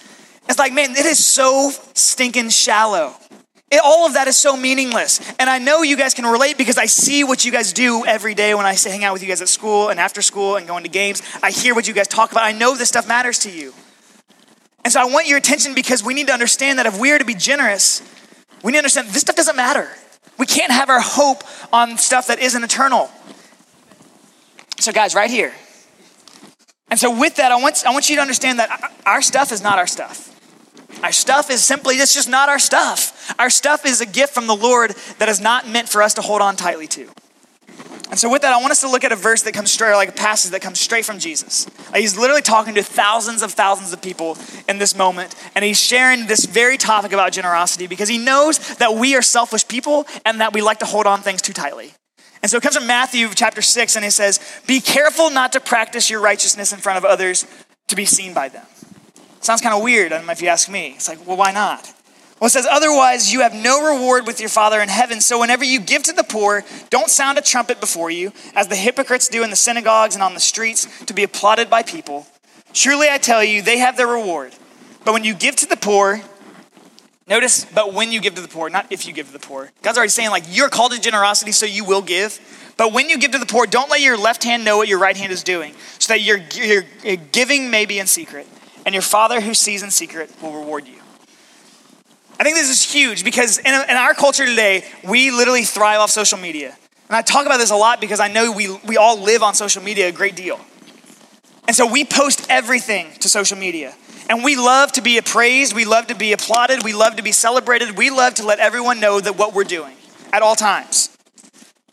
It's 0.50 0.58
like, 0.58 0.72
man, 0.72 0.90
it 0.96 1.06
is 1.06 1.24
so 1.24 1.70
stinking 1.94 2.48
shallow. 2.48 3.14
It, 3.70 3.80
all 3.84 4.04
of 4.04 4.14
that 4.14 4.26
is 4.26 4.36
so 4.36 4.56
meaningless. 4.56 5.20
And 5.38 5.48
I 5.48 5.58
know 5.58 5.82
you 5.82 5.96
guys 5.96 6.12
can 6.12 6.26
relate 6.26 6.58
because 6.58 6.76
I 6.76 6.86
see 6.86 7.22
what 7.22 7.44
you 7.44 7.52
guys 7.52 7.72
do 7.72 8.04
every 8.04 8.34
day 8.34 8.52
when 8.54 8.66
I 8.66 8.74
hang 8.74 9.04
out 9.04 9.12
with 9.12 9.22
you 9.22 9.28
guys 9.28 9.40
at 9.40 9.48
school 9.48 9.90
and 9.90 10.00
after 10.00 10.20
school 10.22 10.56
and 10.56 10.66
going 10.66 10.82
to 10.82 10.88
games. 10.88 11.22
I 11.40 11.52
hear 11.52 11.72
what 11.72 11.86
you 11.86 11.94
guys 11.94 12.08
talk 12.08 12.32
about. 12.32 12.42
I 12.42 12.50
know 12.50 12.76
this 12.76 12.88
stuff 12.88 13.06
matters 13.06 13.38
to 13.40 13.50
you. 13.50 13.72
And 14.82 14.92
so 14.92 15.00
I 15.00 15.04
want 15.04 15.28
your 15.28 15.38
attention 15.38 15.72
because 15.72 16.02
we 16.02 16.14
need 16.14 16.26
to 16.26 16.32
understand 16.32 16.80
that 16.80 16.86
if 16.86 16.98
we 16.98 17.12
are 17.12 17.18
to 17.20 17.24
be 17.24 17.36
generous, 17.36 18.02
we 18.64 18.72
need 18.72 18.78
to 18.78 18.80
understand 18.80 19.10
this 19.10 19.20
stuff 19.20 19.36
doesn't 19.36 19.54
matter. 19.54 19.88
We 20.36 20.46
can't 20.46 20.72
have 20.72 20.90
our 20.90 21.00
hope 21.00 21.44
on 21.72 21.96
stuff 21.96 22.26
that 22.26 22.40
isn't 22.40 22.64
eternal. 22.64 23.08
So, 24.80 24.90
guys, 24.90 25.14
right 25.14 25.30
here. 25.30 25.52
And 26.90 26.98
so, 26.98 27.16
with 27.16 27.36
that, 27.36 27.52
I 27.52 27.56
want, 27.62 27.86
I 27.86 27.92
want 27.92 28.10
you 28.10 28.16
to 28.16 28.22
understand 28.22 28.58
that 28.58 28.92
our 29.06 29.22
stuff 29.22 29.52
is 29.52 29.62
not 29.62 29.78
our 29.78 29.86
stuff. 29.86 30.29
Our 31.02 31.12
stuff 31.12 31.50
is 31.50 31.62
simply, 31.62 31.96
it's 31.96 32.14
just 32.14 32.28
not 32.28 32.48
our 32.48 32.58
stuff. 32.58 33.34
Our 33.38 33.50
stuff 33.50 33.86
is 33.86 34.00
a 34.00 34.06
gift 34.06 34.34
from 34.34 34.46
the 34.46 34.56
Lord 34.56 34.94
that 35.18 35.28
is 35.28 35.40
not 35.40 35.68
meant 35.68 35.88
for 35.88 36.02
us 36.02 36.14
to 36.14 36.22
hold 36.22 36.42
on 36.42 36.56
tightly 36.56 36.86
to. 36.88 37.08
And 38.10 38.18
so, 38.18 38.28
with 38.28 38.42
that, 38.42 38.52
I 38.52 38.56
want 38.56 38.72
us 38.72 38.80
to 38.80 38.90
look 38.90 39.04
at 39.04 39.12
a 39.12 39.16
verse 39.16 39.42
that 39.42 39.54
comes 39.54 39.70
straight, 39.70 39.92
or 39.92 39.94
like 39.94 40.08
a 40.08 40.12
passage 40.12 40.50
that 40.50 40.60
comes 40.60 40.80
straight 40.80 41.04
from 41.04 41.20
Jesus. 41.20 41.68
He's 41.94 42.18
literally 42.18 42.42
talking 42.42 42.74
to 42.74 42.82
thousands 42.82 43.40
of 43.40 43.52
thousands 43.52 43.92
of 43.92 44.02
people 44.02 44.36
in 44.68 44.78
this 44.78 44.96
moment, 44.96 45.32
and 45.54 45.64
he's 45.64 45.80
sharing 45.80 46.26
this 46.26 46.44
very 46.44 46.76
topic 46.76 47.12
about 47.12 47.30
generosity 47.30 47.86
because 47.86 48.08
he 48.08 48.18
knows 48.18 48.58
that 48.76 48.94
we 48.94 49.14
are 49.14 49.22
selfish 49.22 49.66
people 49.68 50.08
and 50.26 50.40
that 50.40 50.52
we 50.52 50.60
like 50.60 50.80
to 50.80 50.86
hold 50.86 51.06
on 51.06 51.20
things 51.20 51.40
too 51.40 51.52
tightly. 51.52 51.92
And 52.42 52.50
so 52.50 52.56
it 52.56 52.64
comes 52.64 52.76
from 52.76 52.88
Matthew 52.88 53.28
chapter 53.28 53.62
6, 53.62 53.94
and 53.94 54.04
it 54.04 54.10
says, 54.10 54.40
Be 54.66 54.80
careful 54.80 55.30
not 55.30 55.52
to 55.52 55.60
practice 55.60 56.10
your 56.10 56.20
righteousness 56.20 56.72
in 56.72 56.80
front 56.80 56.98
of 56.98 57.04
others 57.04 57.46
to 57.88 57.94
be 57.94 58.06
seen 58.06 58.34
by 58.34 58.48
them. 58.48 58.66
Sounds 59.40 59.60
kind 59.60 59.74
of 59.74 59.82
weird, 59.82 60.12
I 60.12 60.18
don't 60.18 60.26
know 60.26 60.32
if 60.32 60.42
you 60.42 60.48
ask 60.48 60.68
me. 60.68 60.92
It's 60.94 61.08
like, 61.08 61.26
well, 61.26 61.36
why 61.36 61.52
not? 61.52 61.92
Well, 62.40 62.46
it 62.46 62.50
says, 62.50 62.66
Otherwise, 62.70 63.32
you 63.32 63.40
have 63.40 63.54
no 63.54 63.94
reward 63.94 64.26
with 64.26 64.40
your 64.40 64.48
Father 64.48 64.80
in 64.80 64.88
heaven. 64.88 65.20
So 65.20 65.40
whenever 65.40 65.64
you 65.64 65.80
give 65.80 66.02
to 66.04 66.12
the 66.12 66.24
poor, 66.24 66.64
don't 66.88 67.10
sound 67.10 67.38
a 67.38 67.42
trumpet 67.42 67.80
before 67.80 68.10
you, 68.10 68.32
as 68.54 68.68
the 68.68 68.76
hypocrites 68.76 69.28
do 69.28 69.42
in 69.42 69.50
the 69.50 69.56
synagogues 69.56 70.14
and 70.14 70.22
on 70.22 70.34
the 70.34 70.40
streets, 70.40 71.04
to 71.04 71.14
be 71.14 71.22
applauded 71.22 71.68
by 71.68 71.82
people. 71.82 72.26
Truly, 72.72 73.08
I 73.10 73.18
tell 73.18 73.42
you, 73.42 73.62
they 73.62 73.78
have 73.78 73.96
their 73.96 74.06
reward. 74.06 74.54
But 75.04 75.12
when 75.12 75.24
you 75.24 75.34
give 75.34 75.56
to 75.56 75.66
the 75.66 75.76
poor, 75.76 76.22
Notice, 77.30 77.64
but 77.64 77.94
when 77.94 78.10
you 78.10 78.20
give 78.20 78.34
to 78.34 78.42
the 78.42 78.48
poor, 78.48 78.68
not 78.68 78.90
if 78.90 79.06
you 79.06 79.12
give 79.12 79.28
to 79.28 79.32
the 79.32 79.38
poor. 79.38 79.70
God's 79.82 79.96
already 79.96 80.10
saying, 80.10 80.30
like, 80.30 80.42
you're 80.48 80.68
called 80.68 80.90
to 80.90 81.00
generosity, 81.00 81.52
so 81.52 81.64
you 81.64 81.84
will 81.84 82.02
give. 82.02 82.40
But 82.76 82.92
when 82.92 83.08
you 83.08 83.18
give 83.18 83.30
to 83.30 83.38
the 83.38 83.46
poor, 83.46 83.66
don't 83.66 83.88
let 83.88 84.00
your 84.00 84.16
left 84.18 84.42
hand 84.42 84.64
know 84.64 84.78
what 84.78 84.88
your 84.88 84.98
right 84.98 85.16
hand 85.16 85.30
is 85.30 85.44
doing, 85.44 85.74
so 86.00 86.14
that 86.14 86.22
your, 86.22 86.38
your, 86.54 86.82
your 87.04 87.16
giving 87.16 87.70
may 87.70 87.86
be 87.86 88.00
in 88.00 88.08
secret, 88.08 88.48
and 88.84 88.94
your 88.94 89.02
Father 89.02 89.40
who 89.40 89.54
sees 89.54 89.82
in 89.82 89.90
secret 89.90 90.30
will 90.42 90.52
reward 90.52 90.86
you. 90.86 91.00
I 92.38 92.42
think 92.42 92.56
this 92.56 92.70
is 92.70 92.82
huge 92.82 93.22
because 93.22 93.58
in, 93.58 93.66
in 93.66 93.96
our 93.96 94.14
culture 94.14 94.46
today, 94.46 94.84
we 95.06 95.30
literally 95.30 95.64
thrive 95.64 96.00
off 96.00 96.10
social 96.10 96.38
media. 96.38 96.76
And 97.08 97.16
I 97.16 97.22
talk 97.22 97.44
about 97.44 97.58
this 97.58 97.70
a 97.70 97.76
lot 97.76 98.00
because 98.00 98.18
I 98.18 98.28
know 98.28 98.50
we, 98.50 98.74
we 98.86 98.96
all 98.96 99.20
live 99.20 99.42
on 99.42 99.54
social 99.54 99.82
media 99.82 100.08
a 100.08 100.12
great 100.12 100.36
deal. 100.36 100.58
And 101.66 101.76
so 101.76 101.86
we 101.86 102.04
post 102.04 102.46
everything 102.48 103.10
to 103.20 103.28
social 103.28 103.58
media. 103.58 103.94
And 104.30 104.42
we 104.42 104.56
love 104.56 104.92
to 104.92 105.02
be 105.02 105.18
appraised, 105.18 105.74
we 105.74 105.84
love 105.84 106.06
to 106.06 106.14
be 106.14 106.32
applauded, 106.32 106.82
we 106.82 106.94
love 106.94 107.16
to 107.16 107.22
be 107.22 107.32
celebrated, 107.32 107.98
we 107.98 108.10
love 108.10 108.34
to 108.34 108.46
let 108.46 108.58
everyone 108.58 109.00
know 109.00 109.20
that 109.20 109.36
what 109.36 109.54
we're 109.54 109.64
doing 109.64 109.96
at 110.32 110.40
all 110.40 110.54
times. 110.54 111.09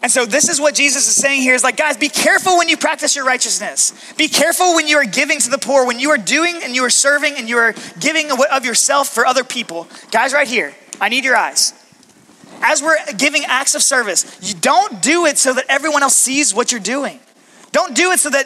And 0.02 0.12
so 0.12 0.26
this 0.26 0.48
is 0.48 0.62
what 0.62 0.76
Jesus 0.76 1.08
is 1.08 1.16
saying 1.16 1.42
here 1.42 1.56
is 1.56 1.64
like, 1.64 1.76
guys, 1.76 1.98
be 1.98 2.10
careful 2.10 2.58
when 2.58 2.70
you 2.70 2.78
practice 2.78 3.16
your 3.16 3.26
righteousness. 3.26 4.14
Be 4.16 4.28
careful 4.28 4.76
when 4.76 4.88
you 4.88 4.98
are 4.98 5.06
giving 5.06 5.40
to 5.40 5.50
the 5.50 5.58
poor, 5.58 5.88
when 5.88 6.00
you 6.00 6.12
are 6.12 6.18
doing 6.18 6.60
and 6.64 6.76
you 6.76 6.84
are 6.84 6.90
serving 6.90 7.36
and 7.36 7.50
you 7.50 7.58
are 7.58 7.74
giving 8.00 8.30
of 8.32 8.64
yourself 8.64 9.10
for 9.10 9.26
other 9.26 9.44
people. 9.44 9.88
Guys, 10.12 10.34
right 10.34 10.48
here, 10.48 10.76
I 11.02 11.10
need 11.10 11.26
your 11.26 11.36
eyes. 11.36 11.74
As 12.62 12.82
we're 12.82 12.98
giving 13.18 13.44
acts 13.46 13.76
of 13.76 13.82
service, 13.82 14.40
you 14.42 14.54
don't 14.60 15.02
do 15.02 15.26
it 15.26 15.38
so 15.38 15.54
that 15.54 15.66
everyone 15.68 16.04
else 16.04 16.16
sees 16.16 16.54
what 16.54 16.72
you're 16.72 16.80
doing. 16.82 17.20
Don't 17.72 17.96
do 17.96 18.12
it 18.12 18.20
so 18.20 18.30
that 18.30 18.46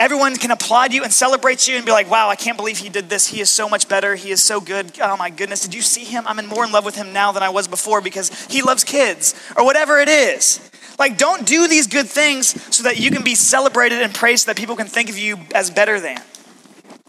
Everyone 0.00 0.34
can 0.36 0.50
applaud 0.50 0.94
you 0.94 1.04
and 1.04 1.12
celebrate 1.12 1.68
you 1.68 1.76
and 1.76 1.84
be 1.84 1.92
like, 1.92 2.10
wow, 2.10 2.30
I 2.30 2.34
can't 2.34 2.56
believe 2.56 2.78
he 2.78 2.88
did 2.88 3.10
this. 3.10 3.26
He 3.26 3.42
is 3.42 3.50
so 3.50 3.68
much 3.68 3.86
better. 3.86 4.14
He 4.14 4.30
is 4.30 4.42
so 4.42 4.58
good. 4.58 4.98
Oh 4.98 5.14
my 5.18 5.28
goodness. 5.28 5.60
Did 5.60 5.74
you 5.74 5.82
see 5.82 6.04
him? 6.04 6.24
I'm 6.26 6.38
in 6.38 6.46
more 6.46 6.64
in 6.64 6.72
love 6.72 6.86
with 6.86 6.96
him 6.96 7.12
now 7.12 7.32
than 7.32 7.42
I 7.42 7.50
was 7.50 7.68
before 7.68 8.00
because 8.00 8.30
he 8.46 8.62
loves 8.62 8.82
kids 8.82 9.34
or 9.58 9.64
whatever 9.66 9.98
it 9.98 10.08
is. 10.08 10.70
Like, 10.98 11.18
don't 11.18 11.46
do 11.46 11.68
these 11.68 11.86
good 11.86 12.06
things 12.06 12.74
so 12.74 12.84
that 12.84 12.98
you 12.98 13.10
can 13.10 13.22
be 13.22 13.34
celebrated 13.34 14.00
and 14.00 14.14
praised 14.14 14.46
so 14.46 14.52
that 14.52 14.56
people 14.56 14.74
can 14.74 14.86
think 14.86 15.10
of 15.10 15.18
you 15.18 15.38
as 15.54 15.70
better 15.70 16.00
than. 16.00 16.18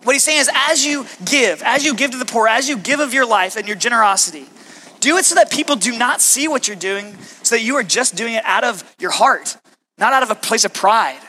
What 0.03 0.11
he's 0.11 0.23
saying 0.23 0.41
is, 0.41 0.49
as 0.53 0.85
you 0.85 1.05
give, 1.23 1.63
as 1.63 1.85
you 1.85 1.95
give 1.95 2.11
to 2.11 2.17
the 2.17 2.25
poor, 2.25 2.45
as 2.45 2.67
you 2.67 2.77
give 2.77 2.99
of 2.99 3.13
your 3.13 3.25
life 3.25 3.55
and 3.55 3.67
your 3.67 3.77
generosity, 3.77 4.47
do 4.99 5.15
it 5.15 5.23
so 5.23 5.35
that 5.35 5.49
people 5.49 5.77
do 5.77 5.97
not 5.97 6.19
see 6.19 6.49
what 6.49 6.67
you're 6.67 6.75
doing, 6.75 7.17
so 7.41 7.55
that 7.55 7.61
you 7.61 7.75
are 7.75 7.83
just 7.83 8.15
doing 8.15 8.33
it 8.33 8.43
out 8.43 8.65
of 8.65 8.83
your 8.99 9.11
heart, 9.11 9.55
not 9.97 10.11
out 10.11 10.23
of 10.23 10.29
a 10.29 10.35
place 10.35 10.65
of 10.65 10.73
pride. 10.73 11.21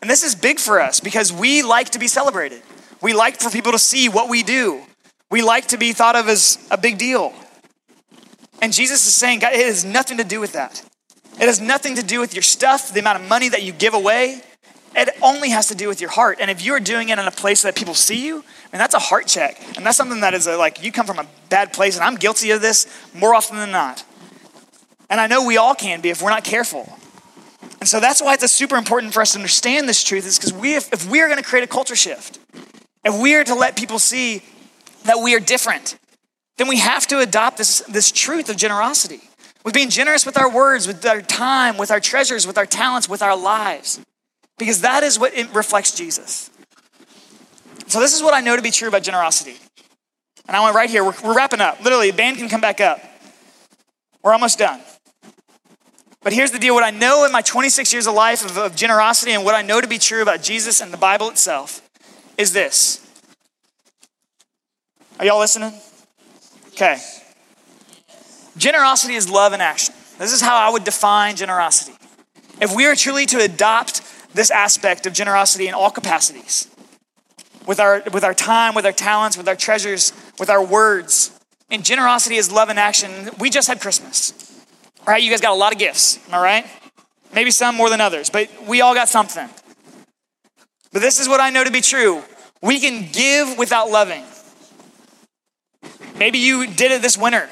And 0.00 0.10
this 0.10 0.22
is 0.22 0.34
big 0.34 0.58
for 0.58 0.80
us 0.80 1.00
because 1.00 1.32
we 1.32 1.62
like 1.62 1.90
to 1.90 1.98
be 1.98 2.08
celebrated. 2.08 2.62
We 3.02 3.12
like 3.12 3.40
for 3.40 3.50
people 3.50 3.72
to 3.72 3.78
see 3.78 4.08
what 4.08 4.28
we 4.28 4.42
do. 4.42 4.82
We 5.30 5.42
like 5.42 5.68
to 5.68 5.78
be 5.78 5.92
thought 5.92 6.16
of 6.16 6.28
as 6.28 6.58
a 6.70 6.78
big 6.78 6.98
deal. 6.98 7.32
And 8.62 8.72
Jesus 8.72 9.06
is 9.06 9.14
saying, 9.14 9.40
God, 9.40 9.52
it 9.52 9.64
has 9.66 9.84
nothing 9.84 10.18
to 10.18 10.24
do 10.24 10.40
with 10.40 10.52
that. 10.52 10.82
It 11.40 11.46
has 11.46 11.60
nothing 11.60 11.94
to 11.96 12.02
do 12.02 12.20
with 12.20 12.34
your 12.34 12.42
stuff, 12.42 12.92
the 12.92 13.00
amount 13.00 13.22
of 13.22 13.28
money 13.28 13.48
that 13.48 13.62
you 13.62 13.72
give 13.72 13.94
away. 13.94 14.42
It 14.94 15.08
only 15.22 15.50
has 15.50 15.68
to 15.68 15.74
do 15.74 15.88
with 15.88 16.00
your 16.00 16.10
heart. 16.10 16.38
And 16.40 16.50
if 16.50 16.62
you're 16.62 16.80
doing 16.80 17.10
it 17.10 17.18
in 17.18 17.24
a 17.24 17.30
place 17.30 17.62
that 17.62 17.76
people 17.76 17.94
see 17.94 18.26
you, 18.26 18.38
I 18.38 18.38
mean, 18.38 18.78
that's 18.78 18.94
a 18.94 18.98
heart 18.98 19.26
check. 19.26 19.62
And 19.76 19.86
that's 19.86 19.96
something 19.96 20.20
that 20.20 20.34
is 20.34 20.46
a, 20.46 20.56
like, 20.56 20.82
you 20.82 20.90
come 20.90 21.06
from 21.06 21.18
a 21.18 21.26
bad 21.48 21.72
place, 21.72 21.96
and 21.96 22.04
I'm 22.04 22.16
guilty 22.16 22.50
of 22.50 22.60
this 22.60 22.86
more 23.14 23.34
often 23.34 23.56
than 23.56 23.70
not. 23.70 24.04
And 25.08 25.20
I 25.20 25.26
know 25.26 25.46
we 25.46 25.56
all 25.56 25.74
can 25.74 26.00
be 26.00 26.10
if 26.10 26.20
we're 26.20 26.30
not 26.30 26.44
careful. 26.44 26.92
And 27.80 27.88
so 27.88 27.98
that's 27.98 28.22
why 28.22 28.34
it's 28.34 28.52
super 28.52 28.76
important 28.76 29.14
for 29.14 29.22
us 29.22 29.32
to 29.32 29.38
understand 29.38 29.88
this 29.88 30.04
truth 30.04 30.26
is 30.26 30.38
because 30.38 30.52
we, 30.52 30.74
if, 30.74 30.92
if 30.92 31.10
we 31.10 31.20
are 31.20 31.28
going 31.28 31.42
to 31.42 31.48
create 31.48 31.64
a 31.64 31.66
culture 31.66 31.96
shift, 31.96 32.38
if 33.04 33.18
we 33.18 33.34
are 33.34 33.44
to 33.44 33.54
let 33.54 33.76
people 33.76 33.98
see 33.98 34.42
that 35.04 35.18
we 35.22 35.34
are 35.34 35.40
different, 35.40 35.98
then 36.58 36.68
we 36.68 36.78
have 36.78 37.06
to 37.06 37.20
adopt 37.20 37.56
this, 37.56 37.80
this 37.88 38.12
truth 38.12 38.50
of 38.50 38.56
generosity. 38.56 39.20
With 39.64 39.74
being 39.74 39.90
generous 39.90 40.24
with 40.24 40.38
our 40.38 40.50
words, 40.50 40.86
with 40.86 41.04
our 41.06 41.22
time, 41.22 41.78
with 41.78 41.90
our 41.90 42.00
treasures, 42.00 42.46
with 42.46 42.58
our 42.58 42.66
talents, 42.66 43.08
with 43.08 43.22
our 43.22 43.36
lives. 43.36 44.00
Because 44.58 44.82
that 44.82 45.02
is 45.02 45.18
what 45.18 45.32
reflects 45.54 45.92
Jesus. 45.94 46.50
So, 47.86 47.98
this 47.98 48.14
is 48.14 48.22
what 48.22 48.34
I 48.34 48.40
know 48.40 48.56
to 48.56 48.62
be 48.62 48.70
true 48.70 48.88
about 48.88 49.02
generosity. 49.02 49.56
And 50.46 50.56
I 50.56 50.62
went 50.62 50.74
right 50.74 50.88
here, 50.88 51.04
we're, 51.04 51.14
we're 51.24 51.34
wrapping 51.34 51.60
up. 51.60 51.82
Literally, 51.82 52.10
the 52.10 52.16
band 52.16 52.36
can 52.36 52.48
come 52.48 52.60
back 52.60 52.80
up. 52.80 53.00
We're 54.22 54.32
almost 54.32 54.58
done. 54.58 54.80
But 56.22 56.34
here's 56.34 56.50
the 56.50 56.58
deal 56.58 56.74
what 56.74 56.84
I 56.84 56.90
know 56.90 57.24
in 57.24 57.32
my 57.32 57.40
26 57.40 57.92
years 57.92 58.06
of 58.06 58.14
life 58.14 58.44
of, 58.44 58.58
of 58.58 58.76
generosity 58.76 59.32
and 59.32 59.44
what 59.44 59.54
I 59.54 59.62
know 59.62 59.80
to 59.80 59.88
be 59.88 59.98
true 59.98 60.20
about 60.20 60.42
Jesus 60.42 60.80
and 60.80 60.92
the 60.92 60.98
Bible 60.98 61.30
itself 61.30 61.80
is 62.36 62.52
this. 62.52 63.06
Are 65.18 65.24
y'all 65.24 65.38
listening? 65.38 65.72
Okay. 66.68 66.98
Generosity 68.56 69.14
is 69.14 69.30
love 69.30 69.52
in 69.52 69.60
action. 69.60 69.94
This 70.18 70.32
is 70.32 70.42
how 70.42 70.56
I 70.56 70.70
would 70.70 70.84
define 70.84 71.36
generosity. 71.36 71.96
If 72.60 72.74
we 72.74 72.86
are 72.86 72.94
truly 72.94 73.24
to 73.26 73.38
adopt 73.38 74.02
this 74.34 74.50
aspect 74.50 75.06
of 75.06 75.14
generosity 75.14 75.68
in 75.68 75.74
all 75.74 75.90
capacities, 75.90 76.68
with 77.66 77.80
our, 77.80 78.02
with 78.12 78.24
our 78.24 78.34
time, 78.34 78.74
with 78.74 78.84
our 78.84 78.92
talents, 78.92 79.36
with 79.36 79.48
our 79.48 79.56
treasures, 79.56 80.12
with 80.38 80.50
our 80.50 80.64
words, 80.64 81.38
and 81.70 81.84
generosity 81.84 82.36
is 82.36 82.52
love 82.52 82.68
in 82.68 82.78
action, 82.78 83.30
we 83.38 83.48
just 83.48 83.68
had 83.68 83.80
Christmas. 83.80 84.49
Right, 85.06 85.22
you 85.22 85.30
guys 85.30 85.40
got 85.40 85.52
a 85.52 85.54
lot 85.54 85.72
of 85.72 85.78
gifts, 85.78 86.18
am 86.28 86.34
I 86.34 86.42
right? 86.42 86.66
Maybe 87.34 87.50
some 87.50 87.74
more 87.74 87.90
than 87.90 88.00
others, 88.00 88.30
but 88.30 88.48
we 88.66 88.80
all 88.80 88.94
got 88.94 89.08
something. 89.08 89.48
But 90.92 91.02
this 91.02 91.20
is 91.20 91.28
what 91.28 91.40
I 91.40 91.50
know 91.50 91.64
to 91.64 91.70
be 91.70 91.80
true 91.80 92.22
we 92.62 92.78
can 92.78 93.10
give 93.10 93.56
without 93.56 93.90
loving. 93.90 94.22
Maybe 96.18 96.38
you 96.38 96.66
did 96.66 96.92
it 96.92 97.00
this 97.00 97.16
winter. 97.16 97.48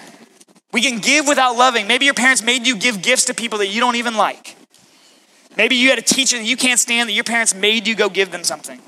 We 0.73 0.83
can 0.83 0.99
give 0.99 1.27
without 1.27 1.57
loving. 1.57 1.87
Maybe 1.87 2.05
your 2.05 2.15
parents 2.15 2.43
made 2.43 2.67
you 2.67 2.77
give 2.77 3.01
gifts 3.01 3.25
to 3.27 3.35
people 3.35 3.59
that 3.59 3.69
you 3.69 3.81
don't 3.81 3.97
even 3.97 4.17
like. 4.17 4.57
Maybe 5.57 5.77
you 5.77 5.89
had 5.89 5.99
a 5.99 6.03
teacher 6.03 6.37
that 6.37 6.45
you 6.45 6.57
can't 6.57 6.79
stand 6.79 7.09
that 7.09 7.15
your 7.15 7.25
parents 7.25 7.55
made 7.55 7.87
you 7.87 7.95
go 7.95 8.11
give 8.11 8.31
them 8.31 8.45
something. 8.45 8.81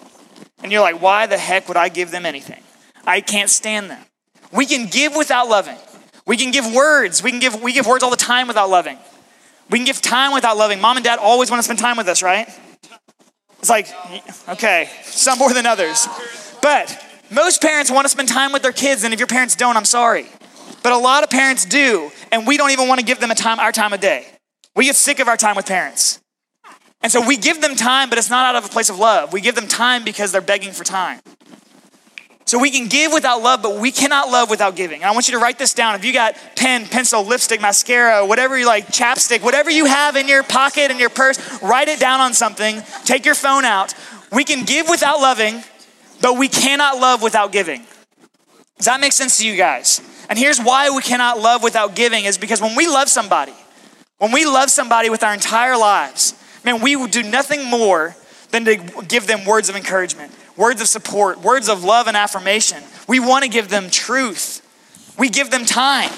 And 0.63 0.71
you're 0.71 0.83
like, 0.83 1.01
why 1.01 1.27
the 1.27 1.39
heck 1.39 1.67
would 1.69 1.79
I 1.79 1.89
give 1.89 2.11
them 2.11 2.27
anything? 2.27 2.63
I 3.07 3.23
can't 3.23 3.49
stand 3.49 3.91
them. 3.91 4.05
We 4.53 4.67
can 4.67 4.87
give 4.87 5.17
without 5.17 5.49
loving. 5.49 5.79
We 6.31 6.37
can 6.37 6.53
give 6.53 6.73
words. 6.73 7.25
We 7.25 7.33
can 7.33 7.41
give 7.41 7.61
we 7.61 7.73
give 7.73 7.89
words 7.89 8.05
all 8.05 8.11
the 8.11 8.17
time 8.17 8.47
without 8.47 8.71
loving. 8.71 8.97
We 9.69 9.79
can 9.79 9.85
give 9.85 10.01
time 10.01 10.33
without 10.33 10.57
loving. 10.57 10.81
Mom 10.81 10.97
and 10.97 11.03
dad 11.03 11.19
always 11.19 11.51
want 11.51 11.59
to 11.59 11.65
spend 11.65 11.81
time 11.81 11.97
with 11.97 12.07
us, 12.07 12.23
right? 12.23 12.49
It's 13.59 13.69
like, 13.69 13.89
okay, 14.49 14.89
some 15.03 15.41
more 15.41 15.53
than 15.53 15.67
others. 15.67 16.07
But 16.63 17.05
most 17.33 17.61
parents 17.61 17.91
want 17.91 18.05
to 18.05 18.09
spend 18.09 18.29
time 18.29 18.53
with 18.53 18.63
their 18.63 18.71
kids, 18.71 19.03
and 19.03 19.13
if 19.13 19.19
your 19.19 19.27
parents 19.27 19.57
don't, 19.57 19.77
I'm 19.77 19.85
sorry. 19.85 20.27
But 20.85 20.93
a 20.93 20.99
lot 20.99 21.25
of 21.25 21.31
parents 21.31 21.65
do, 21.65 22.13
and 22.31 22.47
we 22.47 22.57
don't 22.57 22.71
even 22.71 22.87
want 22.87 23.01
to 23.01 23.05
give 23.05 23.19
them 23.19 23.33
a 23.33 23.35
time, 23.35 23.59
our 23.59 23.73
time 23.73 23.93
of 23.93 23.99
day. 23.99 24.25
We 24.77 24.85
get 24.85 24.95
sick 24.95 25.19
of 25.19 25.27
our 25.27 25.37
time 25.37 25.57
with 25.57 25.67
parents. 25.67 26.21
And 27.03 27.11
so 27.11 27.27
we 27.27 27.39
give 27.39 27.61
them 27.61 27.75
time, 27.75 28.09
but 28.09 28.19
it's 28.19 28.31
not 28.31 28.47
out 28.47 28.55
of 28.55 28.65
a 28.65 28.73
place 28.73 28.89
of 28.89 29.01
love. 29.01 29.33
We 29.33 29.41
give 29.41 29.57
them 29.57 29.67
time 29.67 30.05
because 30.05 30.31
they're 30.31 30.41
begging 30.41 30.71
for 30.71 30.85
time. 30.85 31.19
So 32.51 32.59
we 32.59 32.73
can 32.73 32.89
give 32.89 33.13
without 33.13 33.43
love, 33.43 33.63
but 33.63 33.77
we 33.77 33.93
cannot 33.93 34.29
love 34.29 34.51
without 34.51 34.75
giving. 34.75 35.03
And 35.03 35.05
I 35.09 35.13
want 35.13 35.29
you 35.29 35.35
to 35.35 35.39
write 35.39 35.57
this 35.57 35.73
down. 35.73 35.95
If 35.95 36.05
you 36.05 36.13
got 36.13 36.35
pen, 36.57 36.85
pencil, 36.85 37.25
lipstick, 37.25 37.61
mascara, 37.61 38.27
whatever 38.27 38.59
you 38.59 38.67
like, 38.67 38.89
chapstick, 38.89 39.41
whatever 39.41 39.71
you 39.71 39.85
have 39.85 40.17
in 40.17 40.27
your 40.27 40.43
pocket, 40.43 40.91
in 40.91 40.99
your 40.99 41.11
purse, 41.11 41.39
write 41.63 41.87
it 41.87 42.01
down 42.01 42.19
on 42.19 42.35
something. 42.35 42.83
Take 43.05 43.25
your 43.25 43.37
phone 43.37 43.65
out. 43.65 43.95
We 44.33 44.43
can 44.43 44.65
give 44.65 44.89
without 44.89 45.21
loving, 45.21 45.63
but 46.21 46.37
we 46.37 46.49
cannot 46.49 46.99
love 46.99 47.23
without 47.23 47.53
giving. 47.53 47.87
Does 48.79 48.87
that 48.87 49.01
make 49.01 49.13
sense 49.13 49.39
to 49.39 49.47
you 49.47 49.55
guys? 49.55 50.01
And 50.29 50.37
here's 50.37 50.59
why 50.59 50.91
we 50.91 51.03
cannot 51.03 51.39
love 51.39 51.63
without 51.63 51.95
giving 51.95 52.25
is 52.25 52.37
because 52.37 52.61
when 52.61 52.75
we 52.75 52.89
love 52.89 53.09
somebody, 53.09 53.55
when 54.19 54.33
we 54.33 54.45
love 54.45 54.71
somebody 54.71 55.09
with 55.09 55.23
our 55.23 55.35
entire 55.35 55.79
lives, 55.79 56.35
man, 56.65 56.83
we 56.83 56.97
will 56.97 57.07
do 57.07 57.23
nothing 57.23 57.65
more 57.65 58.17
than 58.51 58.65
to 58.65 58.75
give 59.07 59.29
them 59.29 59.45
words 59.45 59.69
of 59.69 59.77
encouragement 59.77 60.33
words 60.61 60.83
of 60.83 60.87
support, 60.87 61.41
words 61.41 61.71
of 61.71 61.83
love 61.83 62.07
and 62.07 62.17
affirmation. 62.17 62.83
We 63.09 63.19
want 63.19 63.45
to 63.45 63.51
give 63.51 63.71
them 63.71 63.89
truth. 63.89 64.61
We 65.19 65.31
give 65.31 65.51
them 65.51 65.65
time 65.65 66.13